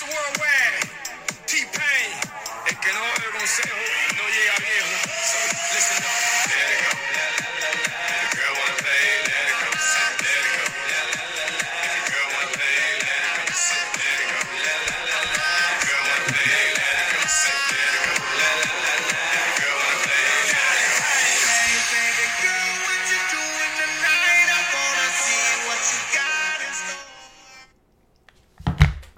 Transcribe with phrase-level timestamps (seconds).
[0.00, 0.08] Mr.
[0.08, 0.80] Worldwide,
[1.44, 2.12] T-Pain,
[2.68, 3.76] el que no oye consejo
[4.16, 5.19] no llega viejo.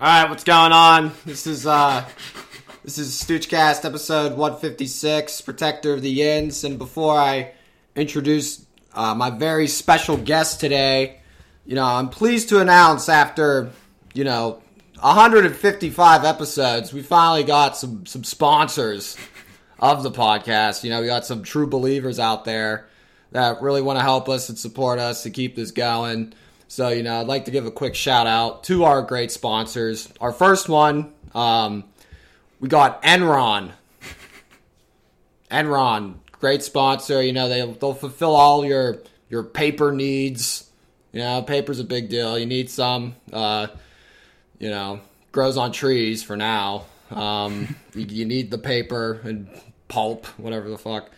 [0.02, 1.12] All right, what's going on?
[1.24, 2.04] This is uh
[2.82, 7.52] this is Stoochcast episode 156, Protector of the Yins, and before I
[7.94, 11.20] introduce uh, my very special guest today,
[11.64, 13.70] you know, I'm pleased to announce after,
[14.12, 14.60] you know,
[14.98, 19.16] 155 episodes, we finally got some some sponsors
[19.78, 20.82] of the podcast.
[20.82, 22.88] You know, we got some true believers out there
[23.30, 26.34] that really want to help us and support us to keep this going.
[26.72, 30.10] So, you know, I'd like to give a quick shout out to our great sponsors.
[30.22, 31.84] Our first one, um,
[32.60, 33.72] we got Enron.
[35.50, 37.22] Enron, great sponsor.
[37.22, 40.66] You know, they, they'll fulfill all your your paper needs.
[41.12, 42.38] You know, paper's a big deal.
[42.38, 43.16] You need some.
[43.30, 43.66] Uh,
[44.58, 46.86] you know, grows on trees for now.
[47.10, 49.46] Um, you, you need the paper and
[49.88, 51.10] pulp, whatever the fuck.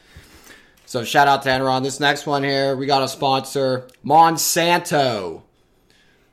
[0.94, 1.82] So shout out to Enron.
[1.82, 5.42] This next one here, we got a sponsor, Monsanto.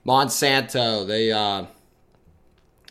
[0.06, 1.08] Monsanto.
[1.08, 1.66] They uh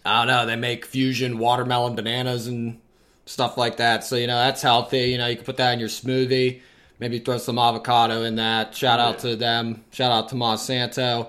[0.04, 2.80] I don't know, they make fusion watermelon bananas and
[3.24, 4.02] stuff like that.
[4.02, 5.10] So, you know, that's healthy.
[5.10, 6.60] You know, you can put that in your smoothie.
[6.98, 8.74] Maybe throw some avocado in that.
[8.74, 9.84] Shout out to them.
[9.92, 11.28] Shout out to Monsanto.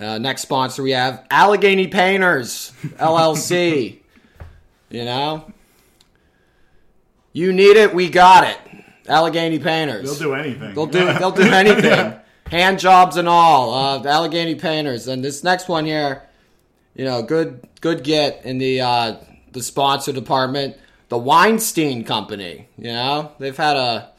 [0.00, 3.98] Uh, next sponsor we have Allegheny Painters LLC.
[4.88, 5.52] you know,
[7.34, 8.75] you need it, we got it.
[9.08, 10.04] Allegheny Painters.
[10.04, 10.74] They'll do anything.
[10.74, 12.14] They'll do they'll do anything.
[12.46, 13.74] Hand jobs and all.
[13.74, 15.08] Uh, Allegheny Painters.
[15.08, 16.22] And this next one here,
[16.94, 19.16] you know, good good get in the uh,
[19.52, 20.76] the sponsor department.
[21.08, 22.68] The Weinstein Company.
[22.76, 24.12] You know, they've had a.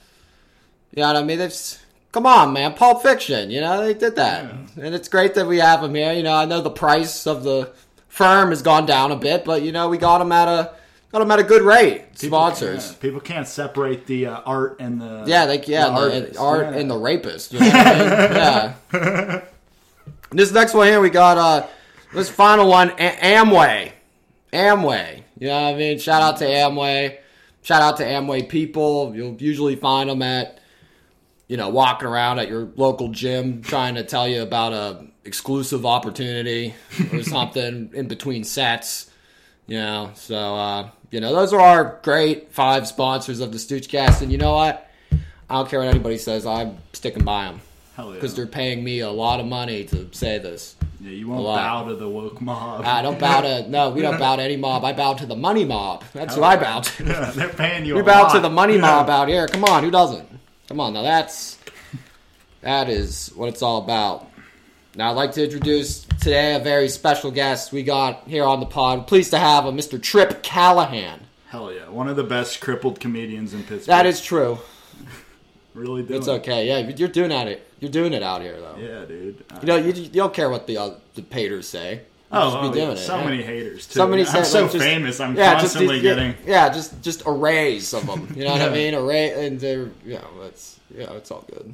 [0.96, 1.38] You know what I mean?
[1.38, 1.78] They've.
[2.14, 2.74] Come on, man.
[2.74, 3.52] Pulp Fiction.
[3.52, 6.14] You know, they did that, and it's great that we have them here.
[6.14, 7.72] You know, I know the price of the
[8.08, 10.74] firm has gone down a bit, but you know, we got them at a
[11.12, 12.14] got them at a good rate.
[12.20, 12.86] People Sponsors.
[12.88, 16.40] can't- people can't separate the uh, art and the Yeah, like yeah, the and the,
[16.40, 16.80] art Yeah.
[16.80, 17.54] and the rapist.
[17.54, 18.82] You know what I mean?
[18.94, 19.42] Yeah.
[20.32, 21.68] this next one here, we got uh
[22.14, 23.92] this final one, A- Amway.
[24.54, 25.24] Amway.
[25.40, 26.00] You know what I mean?
[26.00, 27.18] Shout out to Amway.
[27.62, 29.14] Shout out to Amway people.
[29.16, 30.60] You'll usually find them at,
[31.48, 35.86] you know, walking around at your local gym trying to tell you about a exclusive
[35.86, 36.74] opportunity
[37.12, 39.12] or something in between sets.
[39.68, 44.22] You know, so uh, you know, those are our great five sponsors of the Stoochcast,
[44.22, 44.90] and you know what?
[45.50, 46.46] I don't care what anybody says.
[46.46, 47.62] I'm sticking by them
[47.96, 48.16] Hell yeah.
[48.16, 50.76] because they're paying me a lot of money to say this.
[51.00, 52.84] yeah, you won't bow to the woke mob.
[52.86, 54.84] I don't bow to no, we don't bow to any mob.
[54.84, 56.04] I bow to the money mob.
[56.14, 57.04] That's who I bow to.
[57.06, 57.96] Yeah, they're paying you.
[57.96, 58.34] We bow lot.
[58.34, 58.82] to the money Yeah.
[58.82, 59.48] mob out here.
[59.48, 60.28] Come on, who doesn't?
[60.68, 61.58] Come on, now that's
[62.62, 64.30] that is what it's all about.
[64.98, 68.66] Now I'd like to introduce today a very special guest we got here on the
[68.66, 69.06] pod.
[69.06, 70.02] Pleased to have a Mr.
[70.02, 71.20] Trip Callahan.
[71.50, 73.86] Hell yeah, one of the best crippled comedians in Pittsburgh.
[73.86, 74.58] That is true.
[75.76, 76.18] really doing.
[76.18, 76.68] It's okay.
[76.68, 77.72] Yeah, you're doing at it.
[77.80, 78.76] You're doing it out here though.
[78.80, 79.46] Yeah, dude.
[79.52, 81.94] Uh, You know, you, you don't care what the uh, the haters say.
[81.94, 83.24] You oh, just be oh, doing yeah, it, so yeah.
[83.24, 84.00] many haters too.
[84.00, 85.20] Somebody I'm said, so like, just- famous.
[85.20, 86.36] I'm yeah, constantly just, getting.
[86.44, 88.34] yeah, just just arrays of them.
[88.36, 88.96] You know what I mean?
[88.96, 91.72] Array and they're yeah, it's yeah, it's all good.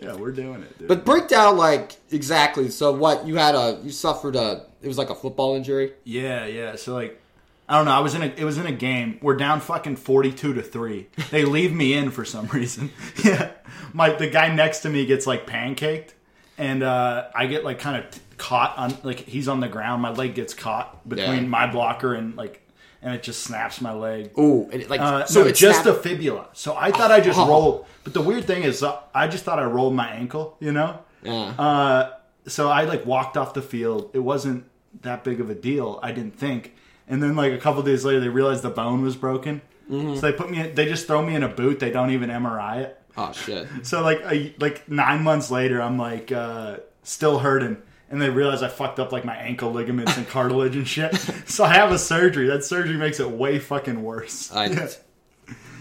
[0.00, 0.88] Yeah, we're doing it, dude.
[0.88, 2.68] But break down like exactly.
[2.70, 5.92] So what you had a you suffered a it was like a football injury.
[6.04, 6.76] Yeah, yeah.
[6.76, 7.20] So like,
[7.68, 7.92] I don't know.
[7.92, 8.26] I was in a.
[8.26, 9.18] It was in a game.
[9.20, 11.08] We're down fucking forty-two to three.
[11.30, 12.90] They leave me in for some reason.
[13.24, 13.50] Yeah,
[13.92, 16.10] my the guy next to me gets like pancaked,
[16.58, 20.00] and uh, I get like kind of caught on like he's on the ground.
[20.02, 21.48] My leg gets caught between Yeah.
[21.48, 22.66] my blocker and like,
[23.02, 24.30] and it just snaps my leg.
[24.38, 26.46] Ooh, and it, like Uh, so no, it's just snapped- the fibula.
[26.52, 27.48] So I thought I just Oh.
[27.48, 27.86] rolled.
[28.04, 30.56] But the weird thing is, uh, I just thought I rolled my ankle.
[30.60, 30.98] You know.
[31.22, 31.52] Yeah.
[31.58, 32.10] Uh,
[32.46, 34.10] so I like walked off the field.
[34.14, 34.64] It wasn't
[35.02, 36.00] that big of a deal.
[36.02, 36.74] I didn't think.
[37.08, 39.60] And then like a couple days later, they realized the bone was broken.
[39.90, 40.14] Mm-hmm.
[40.14, 40.60] So they put me.
[40.60, 41.80] In, they just throw me in a boot.
[41.80, 42.96] They don't even MRI it.
[43.16, 43.66] oh shit.
[43.82, 47.76] So like a, like nine months later, I'm like uh, still hurting.
[48.10, 51.14] And they realize I fucked up like my ankle ligaments and cartilage and shit.
[51.46, 52.46] So I have a surgery.
[52.48, 54.50] That surgery makes it way fucking worse.
[54.52, 54.88] I, yeah.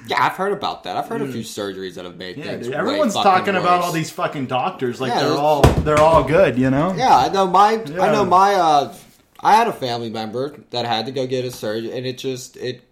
[0.08, 0.96] yeah, I've heard about that.
[0.98, 2.68] I've heard a few surgeries that have made Yeah, things.
[2.68, 2.76] dude.
[2.76, 6.58] Everyone's fucking talking about all these fucking doctors like Yeah, they're all they're all good,
[6.58, 6.94] you know?
[6.96, 8.96] Yeah, I know my I know my uh
[9.42, 12.58] I had a family member that had to go get a surgery and it just
[12.58, 12.84] it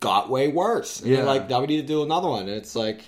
[0.00, 1.00] got way worse.
[1.00, 1.24] And Yeah.
[1.24, 2.42] like, now we need to do another one.
[2.42, 3.02] And it's like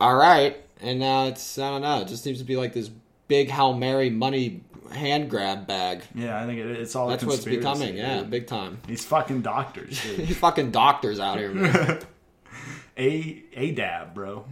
[0.00, 0.56] all right.
[0.80, 2.90] And now it's I don't know, it just seems to be like this
[3.28, 4.62] big Hail Mary money
[4.92, 6.02] hand grab bag.
[6.14, 7.08] Yeah, I think it, it's all.
[7.08, 7.96] That's what it's conspiracy, becoming.
[7.96, 8.30] Yeah, dude.
[8.30, 8.78] big time.
[8.86, 10.00] These fucking doctors.
[10.16, 12.00] These fucking doctors out here, man.
[12.96, 14.44] A a dab, bro.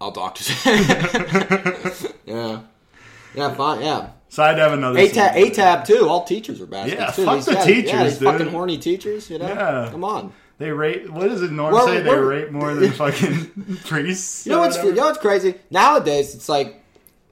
[0.00, 0.50] All doctors.
[2.26, 2.60] yeah.
[3.34, 3.80] Yeah, fine.
[3.80, 4.10] Yeah.
[4.28, 4.98] So I'd have another.
[4.98, 5.52] ATAB, scene.
[5.52, 6.08] ATAB too.
[6.08, 7.24] All teachers are bastards Yeah, too.
[7.24, 8.28] fuck These the guys- teachers, yeah, these dude.
[8.28, 9.30] fucking horny teachers.
[9.30, 9.88] You know, Yeah.
[9.90, 10.32] come on.
[10.60, 11.10] They rate.
[11.10, 12.02] What does it Norm Well, say?
[12.02, 14.44] They rate more than fucking priests.
[14.46, 16.34] You know what's you know what's crazy nowadays?
[16.34, 16.84] It's like,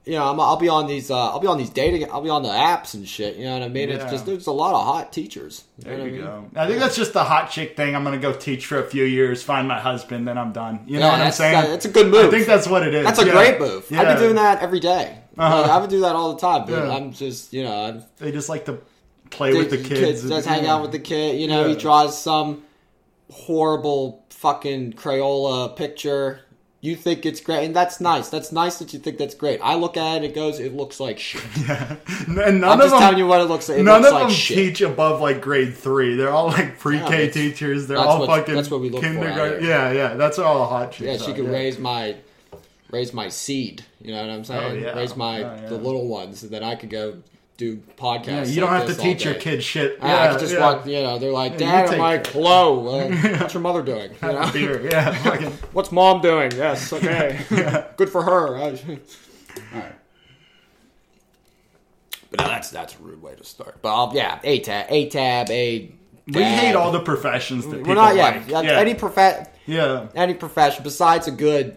[0.03, 2.31] you know, I'm, I'll be on these, uh, I'll be on these dating, I'll be
[2.31, 3.35] on the apps and shit.
[3.35, 3.89] You know what I mean?
[3.91, 4.09] It's Yeah.
[4.09, 5.63] just there's a lot of hot teachers.
[5.77, 6.21] You know There what I mean?
[6.21, 6.59] go.
[6.59, 7.95] I think that's just the hot chick thing.
[7.95, 10.79] I'm gonna go teach for a few years, find my husband, then I'm done.
[10.87, 11.53] You know Yeah, what I'm saying?
[11.53, 12.25] that- that's a good move.
[12.25, 13.05] I think that's what it is.
[13.05, 13.31] That's a Yeah.
[13.33, 13.85] great move.
[13.91, 15.19] I've been doing that every day.
[15.37, 15.61] Uh-huh.
[15.61, 16.89] Like, I would do that all the time, Yeah.
[16.95, 18.79] I'm just, you know, I'm, They just like to
[19.29, 20.27] play with the kids.
[20.27, 21.39] Just hang out with the kid.
[21.39, 22.63] You know, he draws some
[23.31, 26.41] horrible fucking Crayola picture.
[26.81, 28.29] You think it's great, and that's nice.
[28.29, 29.59] That's nice that you think that's great.
[29.61, 31.43] I look at it, it goes, it looks like shit.
[31.67, 31.97] Yeah,
[32.37, 33.79] And none I'm of just them, telling you what it looks like.
[33.79, 34.57] It none looks of like them shit.
[34.57, 36.15] teach above like grade three.
[36.15, 37.87] They're all like pre-K Yeah, teachers.
[37.87, 39.61] They're all what- fucking that's what we look for kindergarten.
[39.61, 39.71] here.
[39.71, 40.13] Yeah, yeah.
[40.13, 41.19] That's all hot chicks.
[41.21, 41.51] Yeah, she could yeah.
[41.51, 42.15] raise my
[42.91, 43.83] raise my seed.
[43.99, 44.71] You know what I'm oh, saying?
[44.71, 44.95] Oh, yeah.
[44.95, 45.69] Raise my oh, yeah.
[45.69, 47.17] the little ones, so that I could go
[47.59, 48.25] do podcasts.
[48.25, 49.39] Yeah, you don't have this to teach your day.
[49.41, 49.99] kid shit.
[50.01, 50.59] Ah, Yeah, I could just yeah.
[50.61, 50.87] walk.
[50.87, 52.87] You know, they're like, Yeah, you Dad, I'm like, hello.
[52.87, 54.11] Uh, what's your mother doing?
[54.23, 54.49] You know?
[54.53, 54.89] Beer.
[54.89, 55.49] Yeah.
[55.73, 56.51] What's mom doing?
[56.55, 57.37] Yes, okay.
[57.97, 58.57] Good for her.
[58.57, 59.01] Alright.
[62.31, 63.81] But no, that's that's a rude way to start.
[63.81, 65.91] But I'll, yeah, a tab, a tab, a.
[66.27, 68.47] We hate all the professions that people We're not yeah, like.
[68.47, 68.79] yeah, yeah.
[68.79, 70.07] any prof- yeah.
[70.13, 71.75] any profession besides a good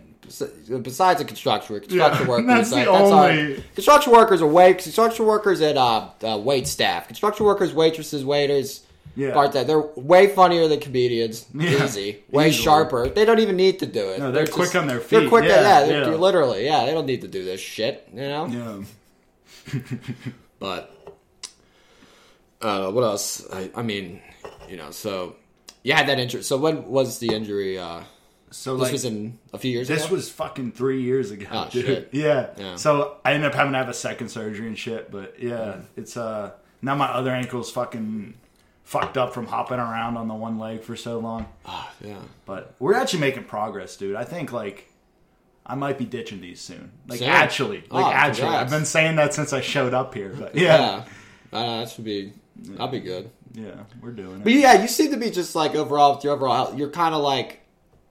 [0.82, 4.78] besides a construction worker construction Yeah, workers that's the our- only- construction workers are wait
[4.78, 8.80] construction workers and uh, uh, wait staff construction workers waitresses waiters
[9.16, 9.32] Yeah.
[9.34, 12.64] bartenders they're way funnier than comedians Yeah, easy way easily.
[12.64, 15.28] sharper they don't even need to do it No, they're quick on their they're feet.
[15.28, 16.04] quick Yeah, yeah, they're, yeah.
[16.06, 19.80] they're literally yeah they don't need to do this shit you know Yeah.
[20.58, 20.90] but
[22.60, 23.44] uh, what else?
[23.52, 24.20] I, I mean,
[24.68, 25.34] you know, so
[25.82, 26.42] you had that injury.
[26.44, 27.76] So when was the injury?
[27.78, 28.02] Uh,
[28.52, 29.96] So this like was in a few years ago.
[29.96, 30.14] this ago.
[30.14, 31.84] was fucking three years ago, Oh, dude.
[31.86, 32.08] shit.
[32.12, 32.48] Yeah.
[32.56, 32.76] Yeah.
[32.76, 35.10] So I ended up having to have a second surgery and shit.
[35.10, 38.34] But yeah, it's uh now my other ankle's fucking
[38.84, 41.46] fucked up from hopping around on the one leg for so long.
[41.66, 42.18] Ah, yeah.
[42.46, 44.16] But we're actually making progress, dude.
[44.16, 44.88] I think like
[45.64, 46.90] I might be ditching these soon.
[47.06, 47.28] Like Soon?
[47.28, 48.64] actually, like Oh, actually, congrats.
[48.72, 50.34] I've been saying that since I showed up here.
[50.38, 51.04] But yeah,
[51.52, 51.58] Yeah.
[51.58, 52.32] Uh, that should be.
[52.56, 53.30] That'd be good.
[53.54, 53.70] yeah,
[54.02, 54.44] we're doing it.
[54.44, 56.76] But yeah, you seem to be just like overall with your overall health.
[56.78, 57.61] You're kind of like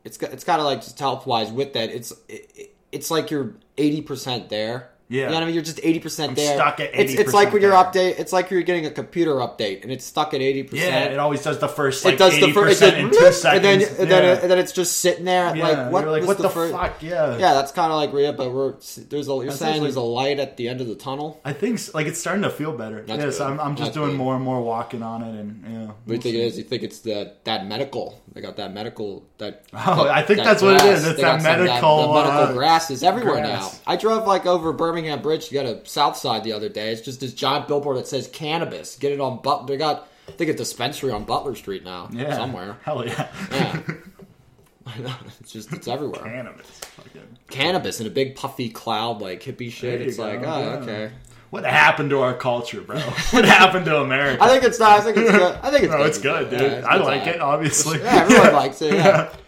[0.03, 1.89] it's got- it's kind of like just health wise with that.
[1.89, 4.90] It's it, it- it's like you're eighty percent there.
[5.11, 5.23] Yeah.
[5.23, 5.55] you know what I mean.
[5.55, 6.55] You're just eighty percent there.
[6.55, 7.83] stuck at eighty It's it's like when you're there.
[7.83, 8.17] update.
[8.17, 10.89] It's like you're getting a computer update and it's stuck at eighty percent.
[10.89, 13.35] Yeah, it always does the first like it does the eighty first, in two and
[13.35, 14.41] seconds, then and then, yeah.
[14.41, 15.53] and then it's just sitting there.
[15.55, 16.01] yeah, like what?
[16.03, 17.03] you're like what the, fir- fuck?
[17.03, 18.71] Yeah, Yeah, that's kind of like Rhea, but we're
[19.09, 21.41] there's a you're That's saying there's a light at the end of the tunnel.
[21.43, 23.01] I think like it's starting to feel better.
[23.01, 23.47] That's yes, good.
[23.47, 24.17] I'm, I'm just That's doing good.
[24.17, 25.85] more and more walking on it, and yeah.
[25.87, 26.57] What do you think it is?
[26.57, 28.21] You think it's the that medical?
[28.31, 29.65] They got that medical that.
[29.73, 31.05] Oh, that- I think that's what it is.
[31.05, 33.71] It's that medical, the medical uh, grass is everywhere now.
[33.85, 36.91] I drove like over Birmingham Bridge to go to South Side the other day.
[36.91, 38.95] It's just this giant billboard that says cannabis.
[38.95, 42.09] Get it on but They got I think a dispensary on Butler Street now.
[42.11, 42.77] Yeah, somewhere.
[42.83, 43.81] Hell yeah, Yeah.
[45.39, 46.21] It's just it's everywhere.
[46.23, 46.67] cannabis.
[46.67, 50.01] Fucking- Cannabis in a big puffy cloud like hippie shit.
[50.01, 50.65] It's like, go, oh, yeah.
[50.77, 51.11] okay.
[51.49, 52.97] What happened to our culture, bro?
[53.31, 54.41] what happened to America?
[54.41, 55.01] I think it's nice.
[55.01, 55.57] I think it's good.
[55.61, 56.07] I think it's no, good.
[56.07, 56.61] it's good, dude.
[56.61, 57.99] Yeah, it's I like it, obviously.
[57.99, 58.93] Yeah, everyone likes it.
[58.93, 59.33] Yeah.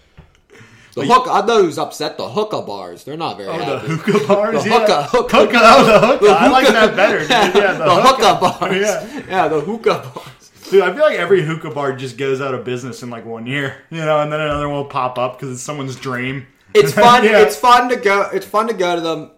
[0.95, 1.25] The hook.
[1.29, 2.17] I know who's upset.
[2.17, 3.03] The hookah bars.
[3.03, 4.63] They're not very Oh, the hookah bars.
[4.63, 4.79] The yeah.
[4.79, 5.59] hookah- hookah- hookah.
[5.61, 6.31] Oh, the hookah.
[6.31, 7.29] I like that better, dude.
[7.29, 8.35] Yeah, the, the hookah.
[8.35, 8.75] hookah bars.
[8.81, 9.23] Yeah.
[9.27, 9.47] Yeah.
[9.47, 10.51] the hookah bars.
[10.69, 13.45] Dude, I feel like every hookah bar just goes out of business in like one
[13.47, 16.45] year, you know, and then another one will pop up because it's someone's dream.
[16.73, 17.23] It's fun.
[17.23, 17.39] Yeah.
[17.41, 18.29] It's fun to go.
[18.31, 19.31] It's fun to go to them.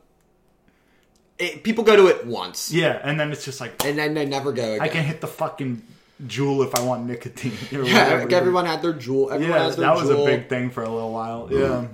[1.37, 4.25] It, people go to it once, Yeah, and then it's just like and then they
[4.25, 4.81] never go again.
[4.81, 5.81] I can hit the fucking
[6.25, 7.51] JUUL if I want nicotine.
[7.71, 8.19] yeah, whatever.
[8.23, 9.31] like everyone had their JUUL.
[9.31, 10.23] Everyone Yeah, their that was JUUL.
[10.23, 11.47] a big thing for a little while.
[11.49, 11.59] Mm.
[11.59, 11.87] Yeah,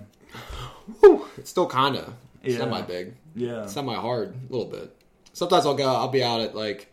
[1.00, 2.14] Whew, it's still kind of
[2.44, 2.58] Yeah.
[2.58, 3.66] semi big, yeah.
[3.66, 4.96] semi hard, a little bit.
[5.34, 5.88] Sometimes I'll go.
[5.88, 6.92] I'll be out at like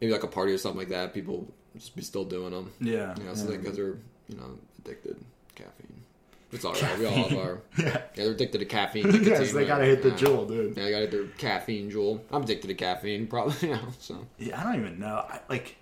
[0.00, 1.12] maybe like a party or something like that.
[1.14, 2.72] People just be still doing them.
[2.80, 3.56] Yeah, You know, so yeah.
[3.58, 3.96] because they're
[4.28, 6.00] you know addicted to caffeine.
[6.52, 6.98] It's all right.
[6.98, 7.84] We all have our Yeah.
[7.86, 8.00] yeah.
[8.14, 9.04] They're addicted to caffeine.
[9.06, 9.66] Nicotine, yes, they right?
[9.68, 10.16] gotta hit the Yeah.
[10.16, 10.76] JUUL, dude.
[10.76, 12.20] Yeah, they gotta hit their caffeine JUUL.
[12.32, 13.68] I'm addicted to caffeine, probably.
[13.68, 15.24] You know, so Yeah, I don't even know.
[15.28, 15.76] I, like,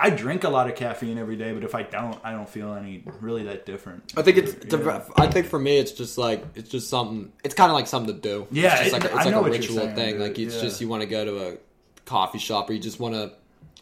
[0.00, 2.72] I drink a lot of caffeine every day, but if I don't, I don't feel
[2.74, 4.12] any really that different.
[4.16, 4.72] I think it's.
[4.72, 5.02] Yeah.
[5.16, 7.32] I think for me, it's just like it's just something.
[7.42, 8.46] It's kind of like something to do.
[8.52, 10.12] Yeah, it's just it- like a, it's I like a ritual saying, thing.
[10.12, 10.20] dude.
[10.20, 10.60] Like it's Yeah.
[10.62, 11.56] just you want to go to a
[12.04, 13.32] coffee shop or you just want to.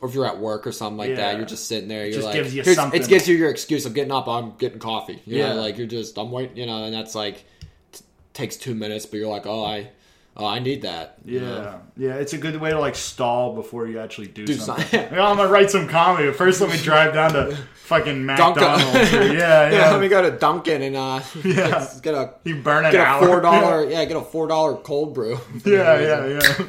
[0.00, 1.16] Or if you're at work or something like Yeah.
[1.16, 2.04] that, you're just sitting there.
[2.04, 3.00] You're just like, gives you something.
[3.00, 3.87] It gives you your excuse.
[3.87, 4.26] I'm getting up.
[4.28, 5.23] I'm getting coffee.
[5.26, 5.54] You Yeah.
[5.54, 6.18] know, like you're just.
[6.18, 6.56] I'm waiting.
[6.56, 7.44] You know, and that's like
[7.92, 8.04] t-
[8.35, 9.90] takes two minutes, but you're like, oh, I,
[10.38, 11.16] Oh, I need that.
[11.25, 14.55] you Yeah, yeah, it's a good way to like stall before you actually do, Do
[14.55, 14.85] something.
[14.87, 15.12] something.
[15.16, 16.26] Yeah, I'm gonna write some comedy.
[16.28, 18.25] But first, let me drive down to fucking.
[18.26, 19.14] McDonald's.
[19.14, 19.90] or- yeah, Yeah, yeah.
[19.93, 21.71] let me go to Dunkin' and uh, Yeah.
[21.71, 23.26] get, get a you burn an get a hour.
[23.26, 25.38] four dollar yeah get a four dollar cold brew.
[25.64, 26.66] Yeah, yeah, yeah.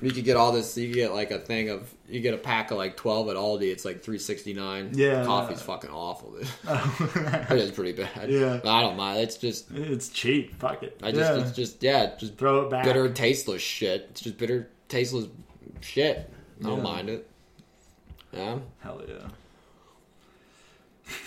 [0.00, 0.76] You could get all this.
[0.76, 3.62] You get like a thing of you get a pack of like twelve at Aldi.
[3.72, 4.90] It's like three sixty nine.
[4.94, 5.24] Yeah.
[5.24, 6.30] coffee's fucking awful.
[6.32, 6.46] Dude.
[7.50, 8.30] it is pretty bad.
[8.30, 8.60] Yeah.
[8.64, 9.20] I don't mind.
[9.20, 10.54] It's just It's cheap.
[10.60, 11.00] Fuck it.
[11.02, 11.40] I just yeah.
[11.44, 12.84] it's just yeah just throw it back.
[12.84, 14.06] bitter tasteless shit.
[14.10, 15.26] It's just bitter tasteless
[15.80, 16.30] shit.
[16.60, 16.82] I don't Yeah.
[16.84, 17.28] mind it.
[18.32, 18.58] Yeah.
[18.80, 19.28] Hell yeah.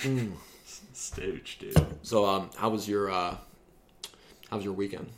[0.04, 0.32] Hmm.
[0.94, 1.76] Stooge, dude.
[2.04, 3.36] So um, how was your uh,
[4.50, 5.10] how was your weekend?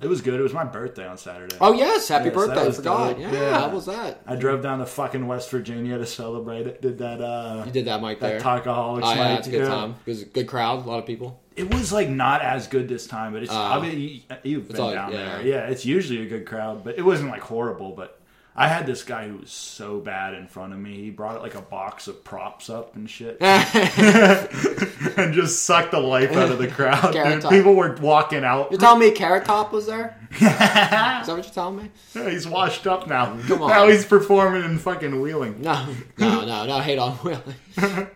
[0.00, 0.38] It was good.
[0.38, 1.56] It was my birthday on Saturday.
[1.60, 2.66] Oh yes, happy Yes, birthday!
[2.68, 3.08] I forgot.
[3.08, 3.18] dope.
[3.18, 3.60] Yeah, Yeah.
[3.60, 4.20] how was that?
[4.26, 6.80] I drove down to fucking West Virginia to celebrate it.
[6.80, 8.20] Did that uh You did that, Mike.
[8.20, 8.40] that There.
[8.40, 9.68] Talkaholics Oh yeah, it's a good Yeah.
[9.68, 9.96] time.
[10.06, 11.40] It was a good crowd, a lot of people.
[11.56, 13.56] It was like not as good this time, but it's Oh.
[13.60, 15.38] I mean you, you've been all- down yeah.
[15.38, 15.42] there.
[15.46, 17.92] Yeah, it's usually a good crowd, but it wasn't like horrible.
[17.96, 18.17] But
[18.60, 20.96] I had this guy who was so bad in front of me.
[20.96, 26.32] He brought like a box of props up and shit, and just sucked the life
[26.32, 27.12] out of the crowd.
[27.12, 27.48] Dude.
[27.48, 28.72] People were walking out.
[28.72, 30.18] You're telling me Carrot Top was there?
[30.32, 31.90] Is that what you're telling me?
[32.16, 33.38] Yeah, he's washed up now.
[33.46, 33.70] Come on.
[33.70, 35.62] Now he's performing in fucking Wheeling.
[35.62, 35.86] No,
[36.18, 36.80] no, no, no.
[36.80, 37.54] Hate on Wheeling,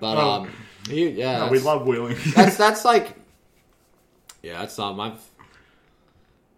[0.00, 0.50] But um,
[0.88, 2.16] he, yeah, No, we love Wheeling.
[2.34, 3.14] that's that's like,
[4.42, 5.12] yeah, that's not my.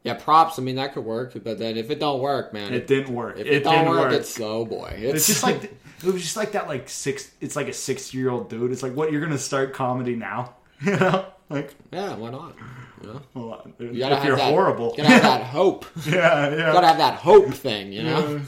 [0.05, 0.59] Yeah, props.
[0.59, 3.39] I mean, that could work, but then if it don't work, man, it didn't work.
[3.39, 4.13] If It, it, don't didn't work, work.
[4.13, 5.65] it's oh boy, it's, It's just like
[6.05, 7.31] it was just like that like six.
[7.41, 8.71] It's like a six-year-old dude.
[8.71, 11.25] It's like what you're gonna start comedy now, you know?
[11.49, 12.55] Like, yeah, why not?
[13.03, 15.43] You know, hold uh, you gotta if have you're that, horrible, You gotta have that
[15.59, 15.87] hope.
[16.05, 16.73] You yeah, yeah.
[16.73, 17.93] gotta have that hope thing.
[17.93, 18.41] You know, yeah.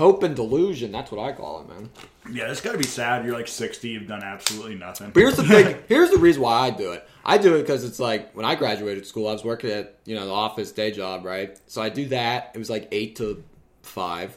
[0.00, 0.90] Hope and delusion.
[0.90, 1.90] That's what I call it, man.
[2.32, 3.24] Yeah, it's gotta be sad.
[3.24, 3.90] You're like sixty.
[3.90, 5.10] You've done absolutely nothing.
[5.10, 5.76] But here's the thing.
[5.88, 7.06] Here's the reason why I do it.
[7.24, 10.16] I do it because it's like when I graduated school, I was working at you
[10.16, 11.60] know the office day job, right?
[11.66, 12.52] So I do that.
[12.54, 13.44] It was like eight to
[13.82, 14.36] five,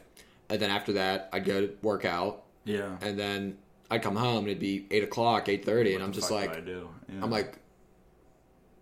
[0.49, 3.57] and then after that, I'd go to work out, yeah, and then
[3.89, 6.59] I'd come home and it'd be eight o'clock, eight thirty, and I'm just like, I
[6.59, 6.89] do.
[7.07, 7.23] Yeah.
[7.23, 7.57] I'm like,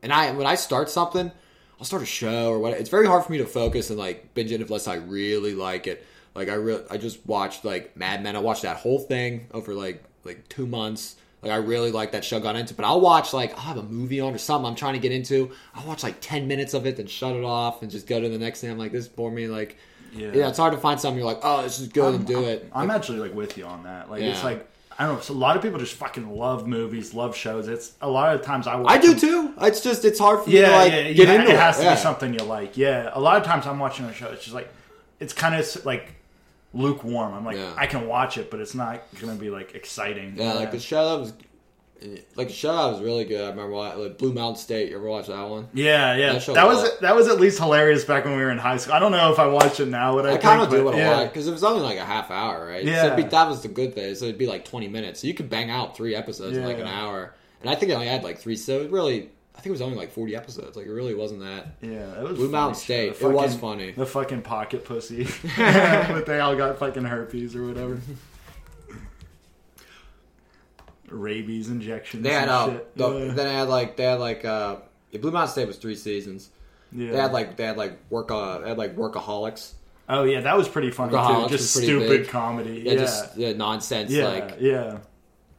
[0.01, 1.31] and I when I start something,
[1.79, 2.73] I'll start a show or what.
[2.73, 5.85] It's very hard for me to focus and like binge it unless I really like
[5.85, 6.07] it.
[6.35, 8.35] Like I really, I just watched like Mad Men.
[8.35, 11.15] I watched that whole thing over like like two months.
[11.41, 12.39] Like I really like that show.
[12.39, 14.93] Got into, but I'll watch like I'll have a movie on or something I'm trying
[14.93, 15.51] to get into.
[15.75, 18.29] I'll watch like ten minutes of it, then shut it off and just go to
[18.29, 18.69] the next thing.
[18.71, 19.47] I'm like, this bore me.
[19.47, 19.77] Like,
[20.13, 20.31] Yeah.
[20.33, 20.47] yeah.
[20.50, 22.69] it's hard to find something you're like, oh, this is good and do it.
[22.73, 24.09] I'm actually like with you on that.
[24.11, 24.67] Like it's like
[25.00, 25.21] I don't know.
[25.21, 27.67] So a lot of people just fucking love movies, love shows.
[27.67, 29.53] It's a lot of times I watch I do them- too.
[29.61, 31.57] It's just it's hard for me Yeah, to like yeah, you get into it.
[31.59, 31.95] has to Yeah.
[31.95, 32.77] be something you like.
[32.77, 34.27] Yeah, a lot of times I'm watching a show.
[34.27, 34.71] It's just like
[35.19, 36.13] it's kind of like
[36.73, 37.33] lukewarm.
[37.33, 37.73] I'm like Yeah.
[37.77, 40.35] I can watch it, but it's not gonna be like exciting.
[40.37, 41.33] Yeah, like the show that was,
[42.35, 43.41] like the show was really good.
[43.43, 44.89] I remember wa- like Blue Mountain State.
[44.89, 45.67] You ever watch that one?
[45.73, 46.33] yeah, yeah.
[46.33, 47.01] That That was was a lot.
[47.01, 48.93] that was at least hilarious back when we were in high school.
[48.93, 50.15] I don't know if I watch it now.
[50.15, 51.11] What I, I kind of do but it a yeah.
[51.17, 52.83] lot because it was only like a half hour, right?
[52.83, 53.01] Yeah.
[53.01, 54.15] so it'd be, that was the good thing.
[54.15, 56.79] So it'd be like twenty minutes, so you could bang out three episodes in like
[56.79, 57.33] an hour.
[57.61, 58.55] And I think it only had like three.
[58.55, 60.75] So it really, I think it was only like forty episodes.
[60.77, 61.75] Like it really wasn't that.
[61.81, 62.75] Yeah, it was Blue Mountain.
[62.75, 63.22] State.
[63.22, 63.91] It was funny.
[63.91, 65.27] The fucking pocket pussy,
[65.58, 68.00] but they all got fucking herpes or whatever.
[71.10, 72.24] Rabies injections.
[72.24, 72.98] They had and uh, shit.
[72.98, 73.25] the, yeah.
[73.34, 74.77] then they had like they had like uh,
[75.12, 76.50] yeah, Blue Mountain State was three seasons.
[76.91, 77.12] yeah.
[77.12, 79.74] They had like they had like work uh, they had like workaholics.
[80.08, 81.58] Oh yeah, that was pretty funny Workaholics too.
[81.58, 82.27] Just stupid big.
[82.29, 82.81] comedy.
[82.86, 84.12] Yeah, Yeah, just yeah, nonsense.
[84.12, 85.00] yeah, Like yeah.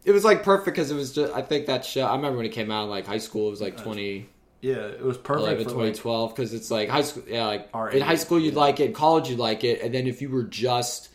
[0.04, 1.32] It was like perfect because it was just.
[1.32, 2.04] I think that show.
[2.04, 3.48] I remember when it came out in like high school.
[3.48, 4.28] It was like twenty.
[4.60, 8.00] Yeah, it was perfect 11, for 2012 because it's like high school yeah like in
[8.00, 8.60] high school you'd yeah.
[8.60, 11.08] like it in college you'd like it and then if you were just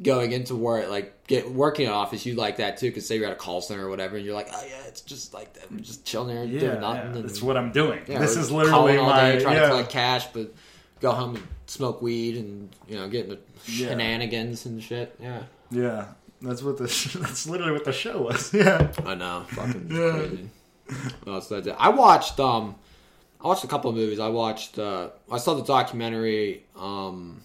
[0.00, 3.16] going into work like get working in an office you'd like that too because say
[3.16, 5.54] you're at a call center or whatever and you're like oh yeah it's just like
[5.54, 8.00] that I'm just chilling there yeah, doing nothing yeah, that's what I'm doing.
[8.06, 9.62] yeah, this is literally all my day trying yeah.
[9.62, 10.54] to collect cash but
[11.00, 16.06] go home and smoke weed and you know get into shenanigans and shit yeah yeah.
[16.40, 16.84] That's what the
[17.20, 18.52] that's literally what the show was.
[18.54, 20.12] Yeah, I know fucking Yeah.
[20.12, 20.50] crazy
[21.24, 21.70] What else did I do?
[21.78, 22.76] I watched um
[23.40, 24.18] I watched a couple of movies.
[24.20, 27.42] I watched uh I saw the documentary um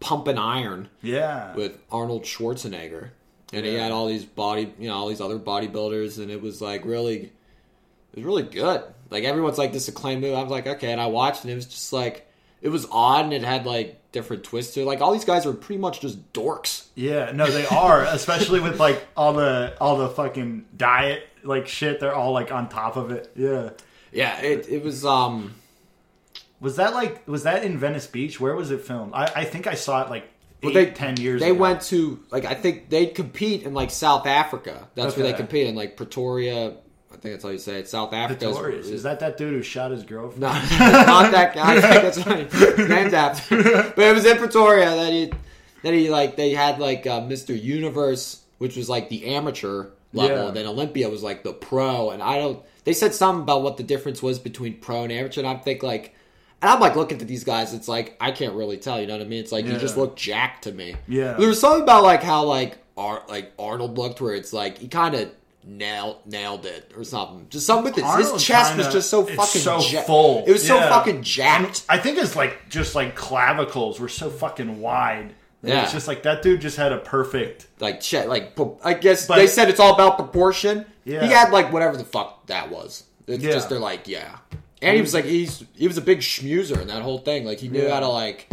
[0.00, 3.10] Pumpin' Iron yeah, with Arnold Schwarzenegger.
[3.52, 6.60] And he had all these body you know, all these other bodybuilders and it was
[6.60, 7.16] like really
[8.12, 8.82] it was really good.
[9.10, 10.34] Like everyone's like this acclaimed movie.
[10.34, 12.28] I was like, okay, and I watched and it was just like
[12.60, 14.84] it was odd and it had like different twists to it.
[14.86, 16.86] Like all these guys are pretty much just dorks.
[16.94, 17.30] yeah.
[17.32, 22.00] No, they are, especially with like all the all the fucking diet like shit.
[22.00, 23.30] They're all like on top of it.
[23.36, 23.70] Yeah.
[24.12, 25.54] Yeah, it it was um
[26.60, 28.40] Was that like was that in Venice Beach?
[28.40, 29.12] Where was it filmed?
[29.14, 30.24] I, I think I saw it like
[30.62, 31.40] eight, Well, they- ten years.
[31.42, 31.60] They ago.
[31.60, 34.88] went to like I think they'd compete in like South Africa.
[34.94, 36.76] That's where they compete in like Pretoria.
[37.16, 37.88] I think that's how you say it.
[37.88, 38.46] South Africa.
[38.46, 38.88] Pretorius.
[38.88, 40.40] Is that that dude who shot his girlfriend?
[40.42, 41.76] No, not that guy.
[41.76, 43.62] I think that's what he named after.
[43.96, 45.32] But it was in Pretoria that he
[45.82, 47.58] that he like they had like uh, Mr.
[47.60, 50.48] Universe, which was like the amateur level, Yeah.
[50.48, 52.10] and then Olympia was like the pro.
[52.10, 52.62] And I don't.
[52.84, 55.82] They said something about what the difference was between pro and amateur, and I'm think
[55.82, 56.14] like.
[56.62, 57.72] And I'm like looking at these guys.
[57.74, 59.00] It's like I can't really tell.
[59.00, 59.40] You know what I mean?
[59.40, 60.96] It's like you just look jacked to me.
[61.08, 61.34] Yeah.
[61.34, 64.88] There was something about like how like Ar- like Arnold looked, where it's like he
[64.88, 65.30] kind of
[65.68, 67.46] nailed nailed it or something.
[67.50, 70.44] Just something with his, his chest kinda- was just so fucking so ja- full.
[70.46, 70.88] It was so Yeah.
[70.88, 71.82] fucking jacked.
[71.88, 75.34] I think it's like just like clavicles were so fucking wide.
[75.62, 75.82] Yeah.
[75.82, 77.66] It's just like that dude just had a perfect.
[77.80, 80.86] like che- like I guess But- they said it's all about proportion.
[81.04, 81.24] Yeah.
[81.26, 83.02] He had like whatever the fuck that was.
[83.26, 83.50] It's Yeah.
[83.52, 84.36] just they're like yeah,
[84.80, 87.44] and he was like he's he was a big schmoozer in that whole thing.
[87.44, 87.94] Like he knew Yeah.
[87.94, 88.48] how to like